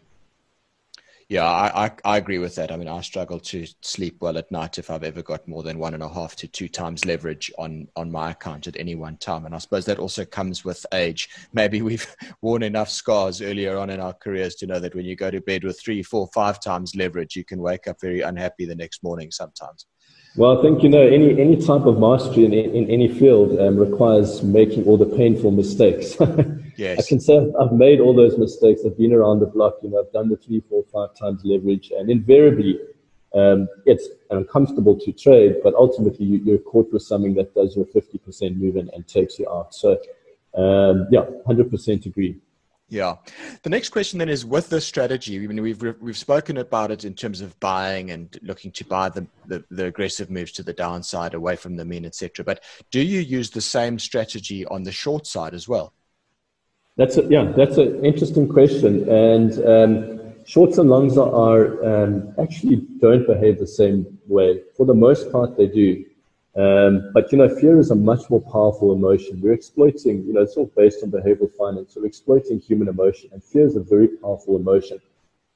[1.28, 2.70] Yeah, I, I, I, agree with that.
[2.70, 5.78] I mean, I struggle to sleep well at night if I've ever got more than
[5.78, 9.16] one and a half to two times leverage on, on my account at any one
[9.16, 9.46] time.
[9.46, 11.30] And I suppose that also comes with age.
[11.54, 12.06] Maybe we've
[12.42, 15.40] worn enough scars earlier on in our careers to know that when you go to
[15.40, 19.02] bed with three, four, five times leverage, you can wake up very unhappy the next
[19.02, 19.86] morning sometimes.
[20.36, 23.76] Well, I think you know any any type of mastery in in any field um,
[23.76, 26.16] requires making all the painful mistakes.
[26.76, 28.82] yes, I can say I've made all those mistakes.
[28.84, 29.74] I've been around the block.
[29.82, 32.80] You know, I've done the three, four, five times leverage, and invariably,
[33.34, 35.56] um, it's uncomfortable to trade.
[35.62, 39.06] But ultimately, you, are caught with something that does your fifty percent move and, and
[39.06, 39.74] takes you out.
[39.74, 39.98] So,
[40.54, 42.40] um, yeah, hundred percent agree.
[42.88, 43.16] Yeah.
[43.62, 47.04] The next question then is with this strategy, I mean, we've, we've spoken about it
[47.04, 50.72] in terms of buying and looking to buy the, the, the aggressive moves to the
[50.72, 52.44] downside away from the mean, etc.
[52.44, 55.94] But do you use the same strategy on the short side as well?
[56.96, 59.08] That's a, yeah, that's an interesting question.
[59.08, 64.62] And um, shorts and longs are um, actually don't behave the same way.
[64.76, 66.04] For the most part, they do.
[66.56, 69.40] Um, but you know, fear is a much more powerful emotion.
[69.40, 71.94] We're exploiting, you know, it's all based on behavioral finance.
[71.96, 75.00] We're exploiting human emotion, and fear is a very powerful emotion.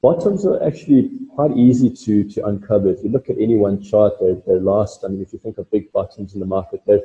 [0.01, 2.89] Bottoms are actually quite easy to to uncover.
[2.89, 5.05] If you look at any one chart, they're, they're last.
[5.05, 7.01] I mean, if you think of big bottoms in the market, they're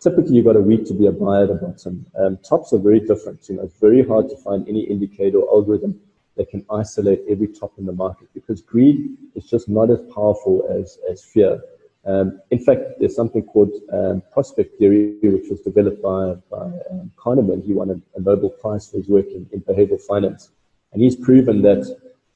[0.00, 2.06] typically you've got a week to be a buyer at the bottom.
[2.18, 3.48] Um, tops are very different.
[3.48, 6.00] You know, it's very hard to find any indicator or algorithm
[6.36, 10.66] that can isolate every top in the market because greed is just not as powerful
[10.70, 11.60] as as fear.
[12.06, 17.10] Um, in fact, there's something called um, prospect theory, which was developed by, by um,
[17.16, 17.64] Kahneman.
[17.64, 20.50] He won a, a, Nobel Prize for his work in, in behavioral finance.
[20.92, 21.82] And he's proven that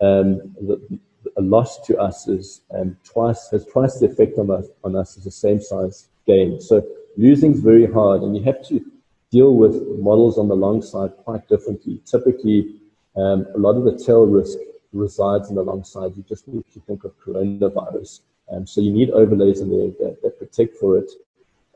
[0.00, 0.98] um, the,
[1.36, 5.16] a loss to us is um, twice, has twice the effect on us, on us
[5.16, 6.60] as the same size gain.
[6.60, 6.84] So
[7.16, 8.84] losing is very hard, and you have to
[9.30, 12.00] deal with models on the long side quite differently.
[12.04, 12.76] Typically,
[13.16, 14.58] um, a lot of the tail risk
[14.92, 16.12] resides in the long side.
[16.16, 18.20] You just need to think of coronavirus.
[18.50, 21.10] Um, so you need overlays in there that, that protect for it.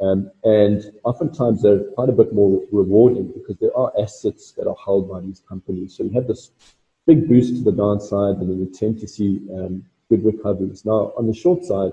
[0.01, 4.77] Um, and oftentimes they're quite a bit more rewarding because there are assets that are
[4.85, 5.97] held by these companies.
[5.97, 6.51] So you have this
[7.07, 10.85] big boost to the downside and then you tend to see um, good recoveries.
[10.85, 11.93] Now, on the short side,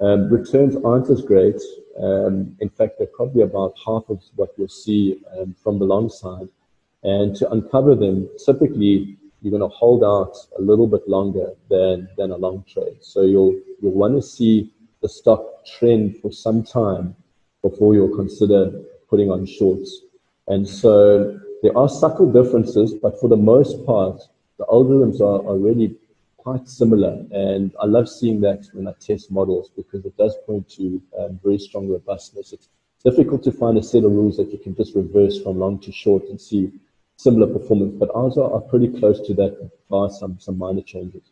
[0.00, 1.60] um, returns aren't as great.
[2.00, 6.08] Um, in fact, they're probably about half of what you'll see um, from the long
[6.08, 6.48] side.
[7.02, 12.08] And to uncover them, typically you're going to hold out a little bit longer than,
[12.16, 12.96] than a long trade.
[13.02, 17.14] So you'll, you'll want to see the stock trend for some time
[17.62, 18.72] before you'll consider
[19.08, 20.00] putting on shorts.
[20.48, 24.22] And so there are subtle differences, but for the most part,
[24.58, 25.94] the algorithms are, are really
[26.44, 27.24] quite similar.
[27.32, 31.40] And I love seeing that when I test models because it does point to um,
[31.42, 32.52] very strong robustness.
[32.52, 32.68] It's
[33.02, 35.90] difficult to find a set of rules that you can just reverse from long to
[35.90, 36.70] short and see
[37.16, 41.22] similar performance, but ours are, pretty close to that by some, some minor changes.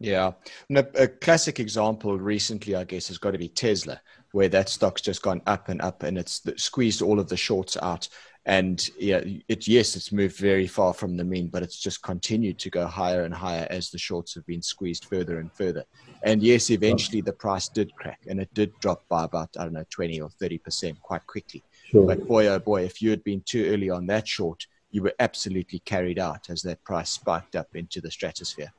[0.00, 0.32] Yeah.
[0.74, 4.00] A, a, classic example recently, I guess, has got to be Tesla,
[4.32, 7.76] where that stock's just gone up and up and it's squeezed all of the shorts
[7.82, 8.08] out.
[8.46, 12.58] And yeah, it, yes, it's moved very far from the mean, but it's just continued
[12.58, 15.84] to go higher and higher as the shorts have been squeezed further and further.
[16.24, 19.72] And yes, eventually the price did crack and it did drop by about, I don't
[19.72, 21.62] know, 20 or 30% quite quickly.
[21.86, 22.06] Sure.
[22.06, 25.14] But boy, oh boy, if you had been too early on that short, you were
[25.18, 28.72] absolutely carried out as that price spiked up into the stratosphere.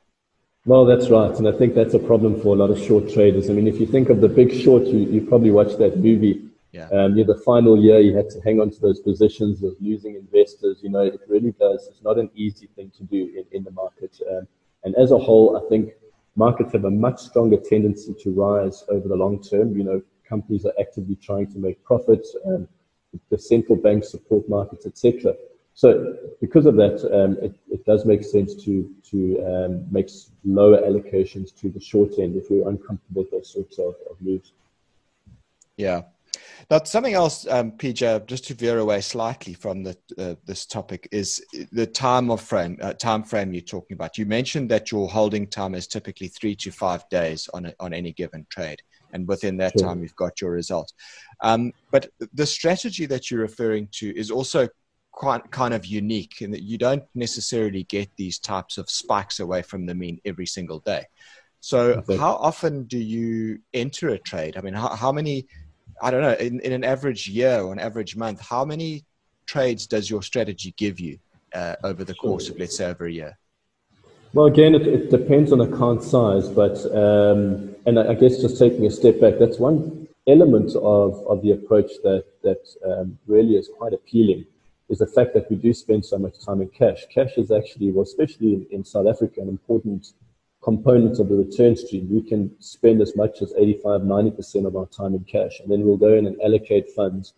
[0.64, 1.32] Well, that's right.
[1.36, 3.48] And I think that's a problem for a lot of short traders.
[3.48, 6.45] I mean, if you think of the big short, you, you probably watched that movie.
[6.72, 6.88] Yeah.
[6.92, 10.16] Um, yeah, the final year, you had to hang on to those positions of losing
[10.16, 10.80] investors.
[10.82, 11.86] You know, it really does.
[11.90, 14.18] It's not an easy thing to do in, in the market.
[14.30, 14.46] Um,
[14.84, 15.92] and as a whole, I think
[16.34, 19.76] markets have a much stronger tendency to rise over the long term.
[19.76, 22.36] You know, companies are actively trying to make profits.
[22.46, 22.68] Um,
[23.30, 25.34] the central banks support markets, etc.
[25.74, 30.08] So because of that, um, it, it, does make sense to to um, make
[30.44, 34.52] lower allocations to the short end if we're uncomfortable with those sorts of, of moves.
[35.76, 36.02] Yeah.
[36.70, 41.08] Now, something else, um, PJ, just to veer away slightly from the, uh, this topic,
[41.12, 42.78] is the time of frame.
[42.82, 44.18] Uh, time frame you're talking about.
[44.18, 47.94] You mentioned that your holding time is typically three to five days on a, on
[47.94, 49.88] any given trade, and within that sure.
[49.88, 50.92] time, you've got your result.
[51.42, 54.68] Um, but the strategy that you're referring to is also
[55.16, 59.62] quite kind of unique in that you don't necessarily get these types of spikes away
[59.62, 61.04] from the mean every single day.
[61.60, 64.56] So, how often do you enter a trade?
[64.56, 65.46] I mean, how, how many,
[66.02, 69.04] I don't know, in, in an average year or an average month, how many
[69.46, 71.18] trades does your strategy give you
[71.54, 73.38] uh, over the course of, let's say, over a year?
[74.34, 78.58] Well, again, it, it depends on account size, but, um, and I, I guess just
[78.58, 83.56] taking a step back, that's one element of, of the approach that, that um, really
[83.56, 84.44] is quite appealing
[84.88, 87.06] is the fact that we do spend so much time in cash.
[87.12, 90.12] Cash is actually, well, especially in, in South Africa, an important
[90.66, 92.08] component of the return stream.
[92.10, 95.82] We can spend as much as 85, 90% of our time in cash, and then
[95.84, 97.34] we'll go in and allocate funds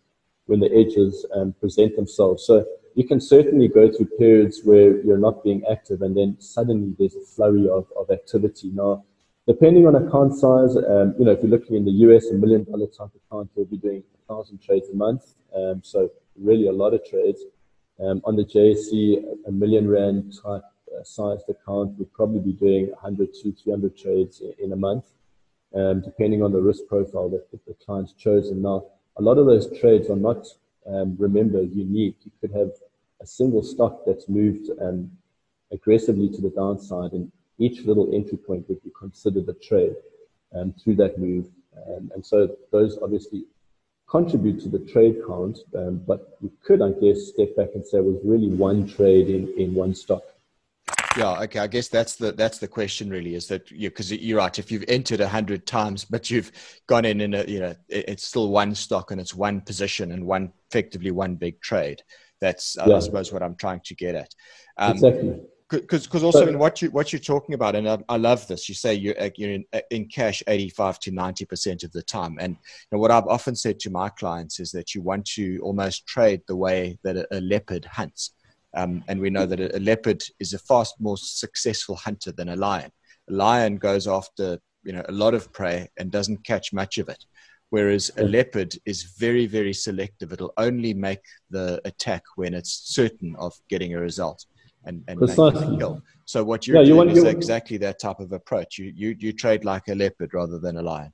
[0.47, 2.47] when the edges um, present themselves.
[2.47, 2.65] So
[2.95, 7.17] you can certainly go through periods where you're not being active, and then suddenly there's
[7.17, 8.71] a flurry of, of activity.
[8.73, 9.05] Now,
[9.47, 12.65] depending on account size, um, you know, if you're looking in the US, a million
[12.65, 15.35] dollar type account, you'll be doing a thousand trades a month.
[15.55, 17.43] Um, so really a lot of trades.
[18.01, 20.63] Um, on the JSE, a million rand type
[21.05, 25.05] sized account would probably be doing 100 to 300 trades in a month,
[25.75, 28.63] um, depending on the risk profile that the client's chosen.
[28.63, 30.47] Now, a lot of those trades are not,
[30.87, 32.17] um, remember, unique.
[32.25, 32.71] You could have
[33.21, 35.11] a single stock that's moved um,
[35.73, 39.97] aggressively to the downside, and each little entry point would be considered a trade
[40.55, 41.47] um, through that move.
[41.87, 43.45] Um, and so those obviously
[44.09, 47.99] contribute to the trade count, um, but we could, I guess, step back and say
[47.99, 50.23] it was really one trade in, in one stock.
[51.17, 51.61] Yeah, okay.
[51.61, 54.59] I guess that's the that's the question really is that you because you're right.
[54.59, 56.53] If you've entered a hundred times, but you've
[56.87, 60.25] gone in in a you know it's still one stock and it's one position and
[60.27, 62.03] one effectively one big trade.
[62.41, 62.97] That's yeah.
[62.97, 64.35] I suppose what I'm trying to get at.
[64.77, 68.17] Um, exactly because because also but, what you what you're talking about, and I, I
[68.17, 68.69] love this.
[68.69, 72.03] You say you're uh, you're in, uh, in cash 85 to 90 percent of the
[72.03, 75.27] time, and you know, what I've often said to my clients is that you want
[75.27, 78.33] to almost trade the way that a, a leopard hunts,
[78.79, 82.51] um, and we know that a, a leopard is a fast more successful hunter than
[82.51, 82.91] a lion.
[83.31, 87.09] A lion goes after you know a lot of prey and doesn't catch much of
[87.09, 87.25] it
[87.71, 93.35] whereas a leopard is very very selective it'll only make the attack when it's certain
[93.37, 94.47] of getting a result
[94.85, 95.21] and, and
[95.79, 96.03] kill.
[96.25, 98.79] So what you're yeah, doing you want, is exactly that type of approach.
[98.79, 101.13] You, you, you trade like a leopard rather than a lion.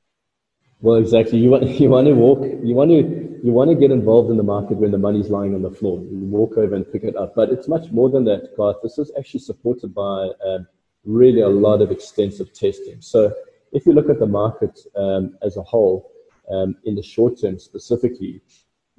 [0.85, 1.39] Well, exactly.
[1.39, 2.41] You want you want to walk.
[2.63, 5.55] You want to you want to get involved in the market when the money's lying
[5.55, 5.99] on the floor.
[6.03, 7.35] You walk over and pick it up.
[7.35, 8.77] But it's much more than that, Garth.
[8.83, 10.67] This is actually supported by um,
[11.07, 13.01] really a lot of extensive testing.
[13.01, 13.33] So
[13.73, 16.13] if you look at the market um, as a whole,
[16.51, 18.43] um, in the short term specifically,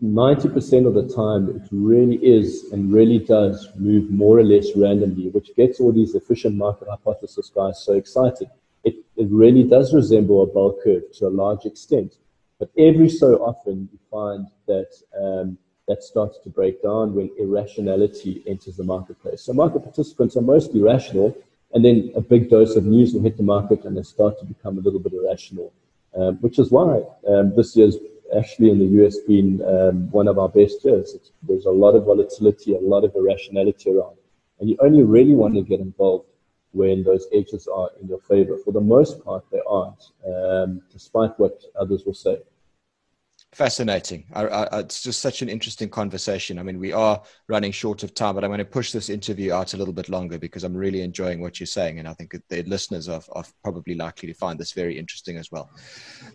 [0.04, 5.30] 90% of the time it really is and really does move more or less randomly,
[5.30, 8.50] which gets all these efficient market hypothesis guys so excited.
[8.86, 12.16] It, it really does resemble a bell curve to a large extent.
[12.60, 15.58] But every so often you find that um,
[15.88, 19.42] that starts to break down when irrationality enters the marketplace.
[19.42, 21.36] So market participants are mostly rational,
[21.74, 24.46] and then a big dose of news will hit the market and they start to
[24.46, 25.74] become a little bit irrational,
[26.16, 27.98] um, which is why um, this year's
[28.36, 31.14] actually in the US been um, one of our best years.
[31.14, 34.16] It's, there's a lot of volatility, a lot of irrationality around.
[34.60, 36.30] And you only really want to get involved
[36.76, 38.58] when those edges are in your favor.
[38.58, 42.38] For the most part, they aren't, um, despite what others will say.
[43.56, 44.26] Fascinating.
[44.34, 46.60] I, I, it's just such an interesting conversation.
[46.60, 49.54] I mean, we are running short of time, but I'm going to push this interview
[49.54, 52.00] out a little bit longer because I'm really enjoying what you're saying.
[52.00, 55.54] And I think the listeners are, are probably likely to find this very interesting as
[55.54, 55.70] well.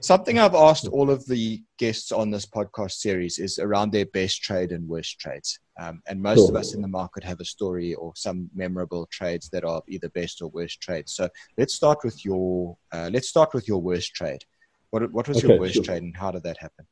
[0.00, 4.42] Something I've asked all of the guests on this podcast series is around their best
[4.42, 5.60] trade and worst trades.
[5.78, 9.50] Um, and most of us in the market have a story or some memorable trades
[9.50, 11.12] that are either best or worst trades.
[11.16, 14.42] So let's start with your uh, let's start with your worst trade.
[14.88, 15.84] What, what was okay, your worst sure.
[15.84, 16.86] trade and how did that happen?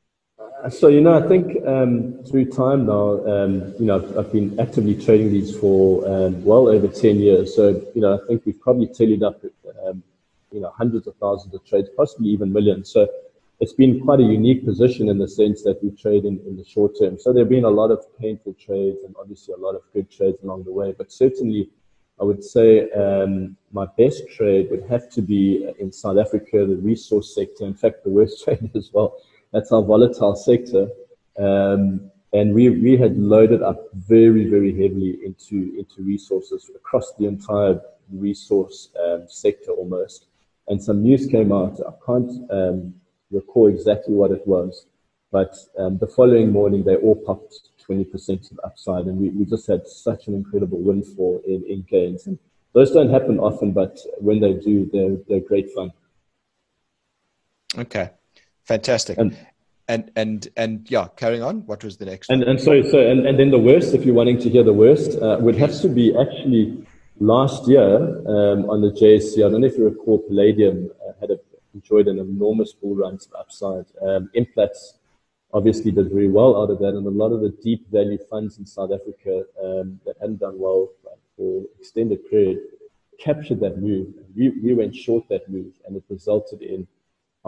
[0.70, 4.58] So, you know, I think um, through time now, um, you know, I've, I've, been
[4.58, 7.54] actively trading these for um, well over 10 years.
[7.54, 9.40] So, you know, I think we've probably tallied up,
[9.86, 10.02] um,
[10.50, 12.90] you know, hundreds of thousands of trades, possibly even millions.
[12.90, 13.06] So
[13.60, 16.64] it's been quite a unique position in the sense that we trade in, in the
[16.64, 17.20] short term.
[17.20, 20.10] So there have been a lot of painful trades and obviously a lot of good
[20.10, 20.92] trades along the way.
[20.96, 21.70] But certainly,
[22.20, 26.76] I would say um, my best trade would have to be in South Africa, the
[26.76, 27.64] resource sector.
[27.64, 29.18] In fact, the worst trade as well
[29.52, 30.88] that's our volatile sector.
[31.38, 37.26] Um, and we, we had loaded up very, very heavily into, into resources across the
[37.26, 37.80] entire
[38.12, 40.26] resource um, sector almost.
[40.68, 41.80] And some news came out.
[41.80, 42.94] I can't um,
[43.30, 44.86] recall exactly what it was,
[45.32, 49.66] but um, the following morning they all popped 20% of upside, and we, we just
[49.66, 52.26] had such an incredible windfall in, in gains.
[52.26, 52.38] And
[52.74, 55.92] those don't happen often, but when they do, they're, they're great fun.
[57.76, 58.10] Okay.
[58.68, 59.16] Fantastic.
[59.16, 59.36] And,
[59.88, 61.66] and and and yeah, carrying on.
[61.66, 62.28] What was the next?
[62.30, 64.78] And and so so and, and then the worst, if you're wanting to hear the
[64.84, 66.86] worst, uh, would have to be actually
[67.18, 67.96] last year
[68.34, 69.38] um, on the JSE.
[69.38, 71.38] I don't know if you recall, Palladium uh, had a,
[71.74, 73.86] enjoyed an enormous bull run to upside.
[74.02, 74.98] Um, Implats
[75.54, 78.58] obviously did very well out of that, and a lot of the deep value funds
[78.58, 80.90] in South Africa um, that hadn't done well
[81.34, 82.58] for extended period
[83.18, 84.08] captured that move.
[84.36, 86.86] We we went short that move, and it resulted in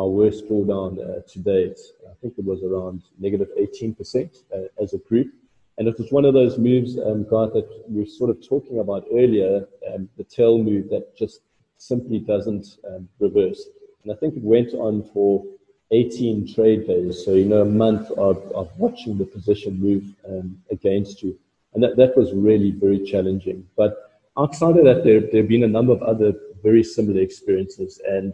[0.01, 1.79] our worst drawdown uh, to date.
[2.11, 5.31] I think it was around negative 18% uh, as a group.
[5.77, 9.05] And it was one of those moves, um, that we were sort of talking about
[9.13, 11.41] earlier, um, the tail move that just
[11.77, 13.69] simply doesn't um, reverse.
[14.03, 15.45] And I think it went on for
[15.91, 17.23] 18 trade days.
[17.25, 21.39] So, you know, a month of, of watching the position move um, against you.
[21.75, 23.67] And that, that was really very challenging.
[23.77, 26.33] But outside of that, there, there have been a number of other
[26.63, 28.01] very similar experiences.
[28.07, 28.33] And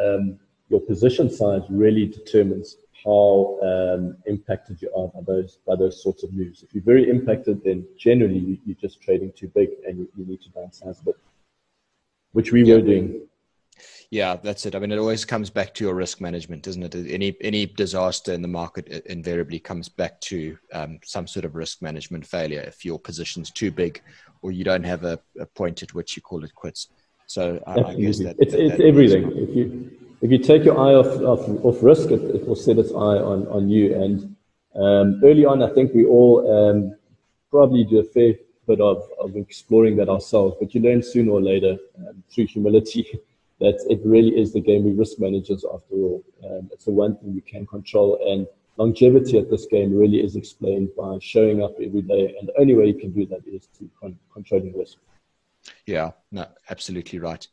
[0.00, 6.02] um, your position size really determines how um, impacted you are by those by those
[6.02, 6.62] sorts of moves.
[6.62, 10.26] If you're very impacted, then generally you, are just trading too big and you, you
[10.26, 11.16] need to downsize a bit,
[12.32, 12.74] which we yeah.
[12.74, 13.20] were doing.
[14.10, 14.74] Yeah, that's it.
[14.74, 16.94] I mean, it always comes back to your risk management, doesn't it?
[16.94, 21.82] Any any disaster in the market invariably comes back to um, some sort of risk
[21.82, 22.60] management failure.
[22.60, 24.02] If your position's too big,
[24.42, 26.88] or you don't have a, a point at which you call it quits.
[27.26, 29.32] So I, I guess that it's, that, it's that everything.
[29.34, 32.78] If you if you take your eye off, off, off risk, it, it, will set
[32.78, 33.94] its eye on, on you.
[33.94, 34.36] And
[34.74, 36.96] um, early on, I think we all um,
[37.50, 38.34] probably do a fair
[38.66, 43.06] bit of, of exploring that ourselves, but you learn sooner or later um, through humility
[43.60, 46.24] that it really is the game we risk managers after all.
[46.44, 48.18] Um, it's the one thing we can control.
[48.26, 48.46] And
[48.76, 52.34] longevity at this game really is explained by showing up every day.
[52.38, 54.98] And the only way you can do that is to con- controlling risk.
[55.86, 57.46] Yeah, no, absolutely right.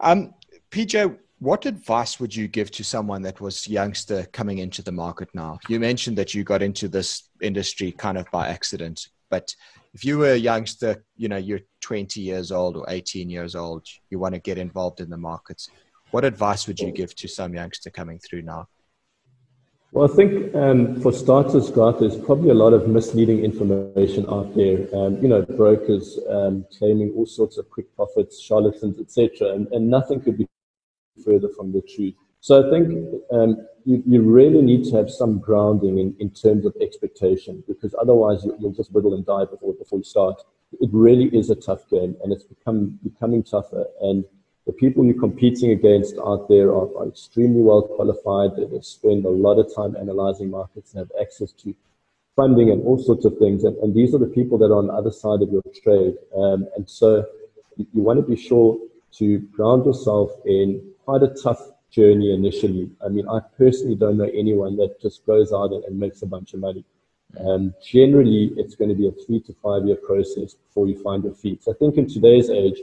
[0.00, 0.34] Um,
[0.70, 5.28] PJ, what advice would you give to someone that was youngster coming into the market
[5.34, 5.58] now?
[5.68, 9.54] You mentioned that you got into this industry kind of by accident, but
[9.94, 13.86] if you were a youngster, you know, you're 20 years old or 18 years old,
[14.10, 15.70] you want to get involved in the markets.
[16.10, 18.68] What advice would you give to some youngster coming through now?
[19.92, 24.54] Well, I think um, for starters, Garth, there's probably a lot of misleading information out
[24.54, 24.86] there.
[24.94, 29.90] Um, you know, brokers um, claiming all sorts of quick profits, charlatans, etc., and, and
[29.90, 30.46] nothing could be
[31.24, 32.14] further from the truth.
[32.40, 36.64] So I think um, you, you really need to have some grounding in, in terms
[36.64, 40.42] of expectation because otherwise you, will just whittle and die before, before you start.
[40.80, 43.86] It really is a tough game and it's become becoming tougher.
[44.00, 44.24] And
[44.66, 48.56] the people you're competing against out there are, are extremely well qualified.
[48.56, 51.74] They spend a lot of time analyzing markets and have access to
[52.36, 53.64] funding and all sorts of things.
[53.64, 56.14] And, and these are the people that are on the other side of your trade.
[56.36, 57.26] Um, and so
[57.76, 58.78] you, you want to be sure
[59.18, 62.90] to ground yourself in quite a tough journey initially.
[63.04, 66.54] I mean, I personally don't know anyone that just goes out and, makes a bunch
[66.54, 66.84] of money.
[67.44, 71.24] Um, generally, it's going to be a three to five year process before you find
[71.24, 71.62] your feet.
[71.62, 72.78] So I think in today's age,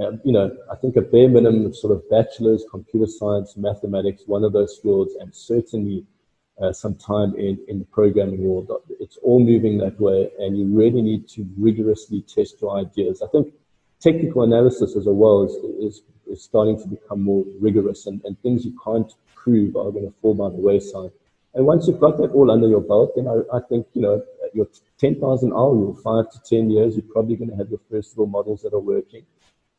[0.00, 4.44] um, you know, I think a bare minimum sort of bachelor's, computer science, mathematics, one
[4.44, 6.04] of those fields, and certainly
[6.60, 8.70] uh, some time in, in the programming world.
[9.00, 13.22] It's all moving that way, and you really need to rigorously test your ideas.
[13.22, 13.52] I think
[14.04, 15.54] technical analysis as well is,
[15.86, 20.04] is, is starting to become more rigorous, and, and things you can't prove are going
[20.04, 21.10] to fall by the wayside.
[21.54, 24.22] And once you've got that all under your belt, then I, I think, you know,
[24.52, 28.10] your 10,000 hour rule, five to 10 years, you're probably going to have your first
[28.12, 29.24] little models that are working.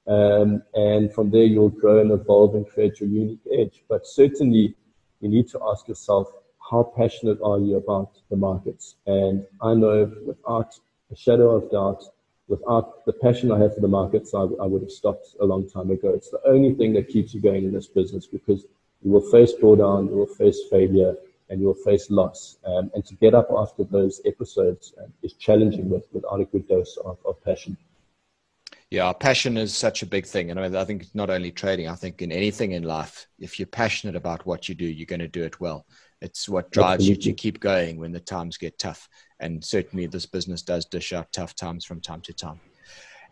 [0.07, 3.84] Um, and from there, you'll grow and evolve and create your unique edge.
[3.89, 4.76] But certainly,
[5.21, 6.32] you need to ask yourself,
[6.69, 8.95] how passionate are you about the markets?
[9.05, 10.80] And I know without
[11.11, 12.03] a shadow of doubt,
[12.48, 15.68] without the passion I have for the markets, I, I would have stopped a long
[15.70, 16.10] time ago.
[16.10, 18.66] It's the only thing that keeps you going in this business because
[19.04, 21.16] you will face drawdown, you will face failure,
[21.50, 22.58] and you will face loss.
[22.66, 26.68] Um, and to get up after those episodes uh, is challenging with, without a good
[26.68, 27.78] dose of, of passion.
[28.91, 30.52] Yeah, passion is such a big thing.
[30.52, 33.28] And I, mean, I think it's not only trading, I think in anything in life,
[33.39, 35.86] if you're passionate about what you do, you're going to do it well.
[36.22, 37.26] It's what drives Absolutely.
[37.26, 39.10] you to keep going when the times get tough.
[39.40, 42.60] And certainly this business does dish out tough times from time to time.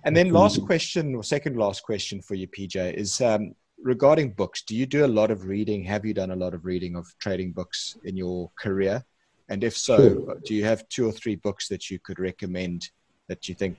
[0.06, 4.64] And then last question or second last question for you, PJ, is um, regarding books.
[4.64, 5.84] Do you do a lot of reading?
[5.84, 9.04] Have you done a lot of reading of trading books in your career?
[9.49, 10.38] And if so, sure.
[10.45, 12.89] do you have two or three books that you could recommend
[13.30, 13.78] that you think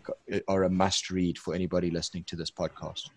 [0.48, 3.10] are a must read for anybody listening to this podcast?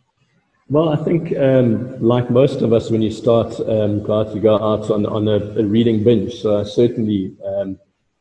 [0.69, 4.91] Well, I think, um, like most of us, when you start, um, to go out
[4.91, 6.41] on, on a, a reading binge.
[6.41, 7.79] So I certainly um,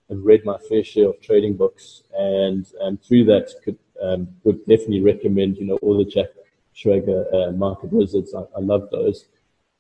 [0.08, 4.58] have read my fair share of trading books, and um, through that, could um, would
[4.66, 6.28] definitely recommend, you know, all the Jack
[6.74, 8.34] Schwager uh, Market Wizards.
[8.34, 9.26] I, I love those.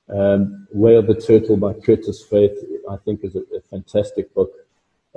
[0.08, 2.56] Um, Way of the Turtle by Curtis Faith,
[2.90, 4.52] I think, is a, a fantastic book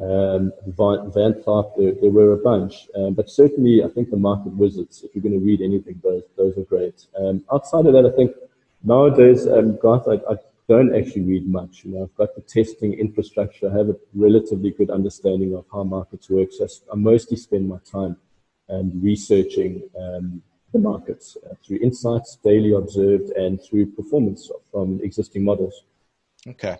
[0.02, 2.88] um, Van, Van Tharp, there, were a bunch.
[2.96, 6.24] Um, but certainly, I think the market wizards, if you're going to read anything, those,
[6.38, 7.06] those are great.
[7.18, 8.34] Um, outside of that, I think
[8.84, 10.38] nowadays, um, I, I,
[10.70, 11.84] don't actually read much.
[11.84, 13.70] You know, I've got the testing infrastructure.
[13.70, 16.50] I have a relatively good understanding of how markets work.
[16.52, 18.16] So I mostly spend my time
[18.70, 25.44] um, researching um, the markets uh, through insights, daily observed, and through performance from existing
[25.44, 25.84] models.
[26.48, 26.78] Okay.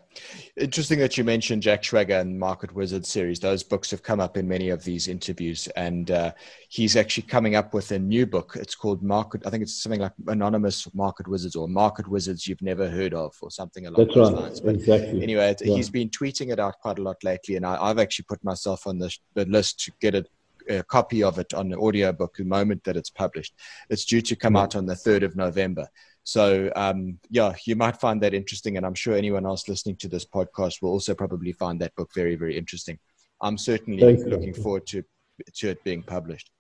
[0.56, 3.42] Interesting that you mentioned Jack Schwager and Market Wizard series.
[3.42, 5.68] Those books have come up in many of these interviews.
[5.76, 6.32] And uh,
[6.70, 8.56] he's actually coming up with a new book.
[8.56, 12.62] It's called Market, I think it's something like Anonymous Market Wizards or Market Wizards You've
[12.62, 14.42] Never Heard of or something along That's those right.
[14.44, 14.62] lines.
[14.62, 15.22] But exactly.
[15.22, 15.76] anyway, yeah.
[15.76, 17.58] he's been tweeting it out quite a lot lately.
[17.58, 20.30] And I, have actually put myself on the, the list to get it
[20.70, 23.56] a copy of it on the audiobook the moment that it's published.
[23.90, 25.88] It's due to come out on the 3rd of November.
[26.30, 28.78] So, um, yeah, you might find that interesting.
[28.78, 32.12] And I'm sure anyone else listening to this podcast will also probably find that book
[32.14, 33.00] very, very interesting.
[33.42, 35.04] I'm certainly Thanks, looking forward to,
[35.56, 36.52] to it being published.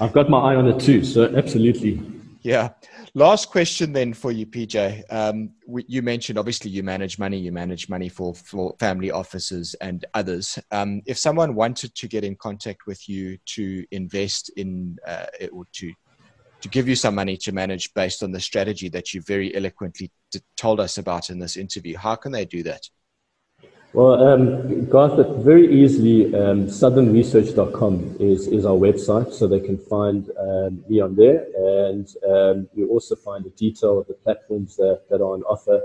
[0.00, 1.04] I've got my eye on it too.
[1.04, 2.00] So, absolutely.
[2.40, 2.70] Yeah.
[3.14, 5.04] Last question then for you, PJ.
[5.10, 9.74] Um, we, you mentioned obviously you manage money, you manage money for, for family offices
[9.82, 10.58] and others.
[10.70, 15.66] Um, if someone wanted to get in contact with you to invest in uh, or
[15.74, 15.92] to
[16.62, 20.10] to give you some money to manage based on the strategy that you very eloquently
[20.32, 21.96] t- told us about in this interview.
[21.96, 22.88] How can they do that?
[23.92, 30.30] Well, um, Garth, very easily, um, sutherlandresearch.com is, is our website, so they can find
[30.40, 31.46] um, me on there.
[31.84, 35.82] And um, you also find the detail of the platforms that, that are on offer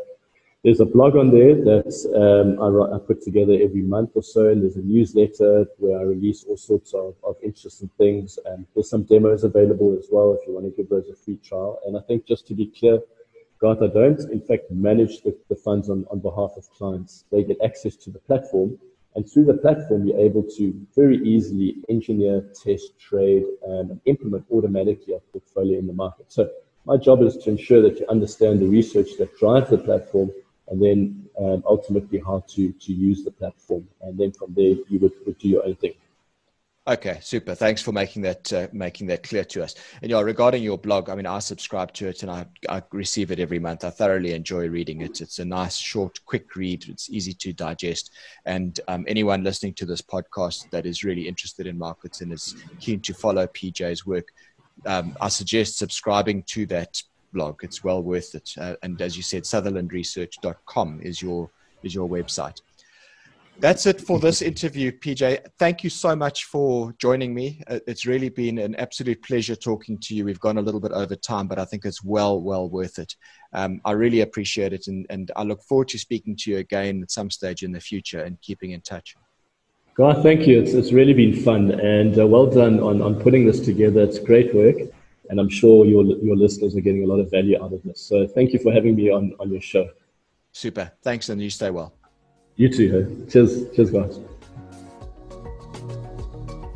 [0.67, 4.49] there's a blog on there that um, I, I, put together every month or so,
[4.49, 8.37] and there's a newsletter where I release all sorts of, of interesting things.
[8.45, 11.37] And there's some demos available as well if you want to give those a free
[11.37, 11.79] trial.
[11.85, 12.99] And I think just to be clear,
[13.61, 17.23] Garth, I don't in fact manage the, the funds on, on behalf of clients.
[17.31, 18.77] They get access to the platform,
[19.15, 25.13] and through the platform, you're able to very easily engineer, test, trade, and implement automatically
[25.13, 26.25] a portfolio in the market.
[26.27, 26.49] So
[26.83, 30.29] my job is to ensure that you understand the research that drives the platform
[30.69, 33.87] and then um, ultimately how to, to use the platform.
[34.01, 35.93] And then from there, you would, would do your own thing.
[36.87, 37.53] Okay, super.
[37.53, 39.75] Thanks for making that uh, making that clear to us.
[40.01, 43.29] And yeah, regarding your blog, I mean, I subscribe to it and I, I receive
[43.29, 43.83] it every month.
[43.83, 45.19] I thoroughly enjoy reading it.
[45.19, 46.87] It's a nice, short, quick read.
[46.87, 48.11] It's easy to digest.
[48.45, 52.55] And um, anyone listening to this podcast that is really interested in markets and is
[52.79, 54.29] keen to follow PJ's work,
[54.85, 57.03] um, I suggest subscribing to that
[57.33, 57.63] blog.
[57.63, 58.49] It's well worth it.
[58.59, 61.49] Uh, and as you said, sutherlandresearch.com is your
[61.83, 62.61] is your website.
[63.59, 65.47] That's it for this interview, PJ.
[65.57, 67.63] Thank you so much for joining me.
[67.67, 70.25] Uh, it's really been an absolute pleasure talking to you.
[70.25, 73.15] We've gone a little bit over time, but I think it's well, well worth it.
[73.53, 77.01] Um, I really appreciate it, and, and I look forward to speaking to you again
[77.01, 79.15] at some stage in the future and keeping in touch.
[79.95, 80.61] Garth, thank you.
[80.61, 84.01] It's, it's really been fun, and uh, well done on, on putting this together.
[84.01, 84.75] It's great work,
[85.29, 87.99] and I'm sure your, your listeners are getting a lot of value out of this.
[88.01, 89.89] So thank you for having me on, on your show.
[90.51, 90.91] Super.
[91.01, 91.93] Thanks, and you stay well.
[92.55, 92.91] You too.
[92.91, 93.31] Hey.
[93.31, 93.69] Cheers.
[93.75, 94.19] Cheers, guys.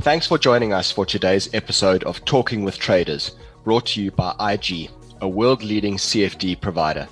[0.01, 4.35] Thanks for joining us for today's episode of Talking with Traders, brought to you by
[4.39, 4.89] IG,
[5.21, 7.07] a world leading CFD provider.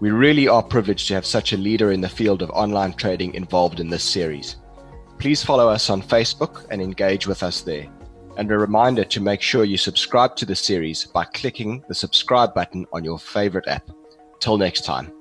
[0.00, 3.34] We really are privileged to have such a leader in the field of online trading
[3.34, 4.56] involved in this series.
[5.18, 7.88] Please follow us on Facebook and engage with us there.
[8.36, 12.54] And a reminder to make sure you subscribe to the series by clicking the subscribe
[12.54, 13.90] button on your favorite app.
[14.40, 15.12] Till next time.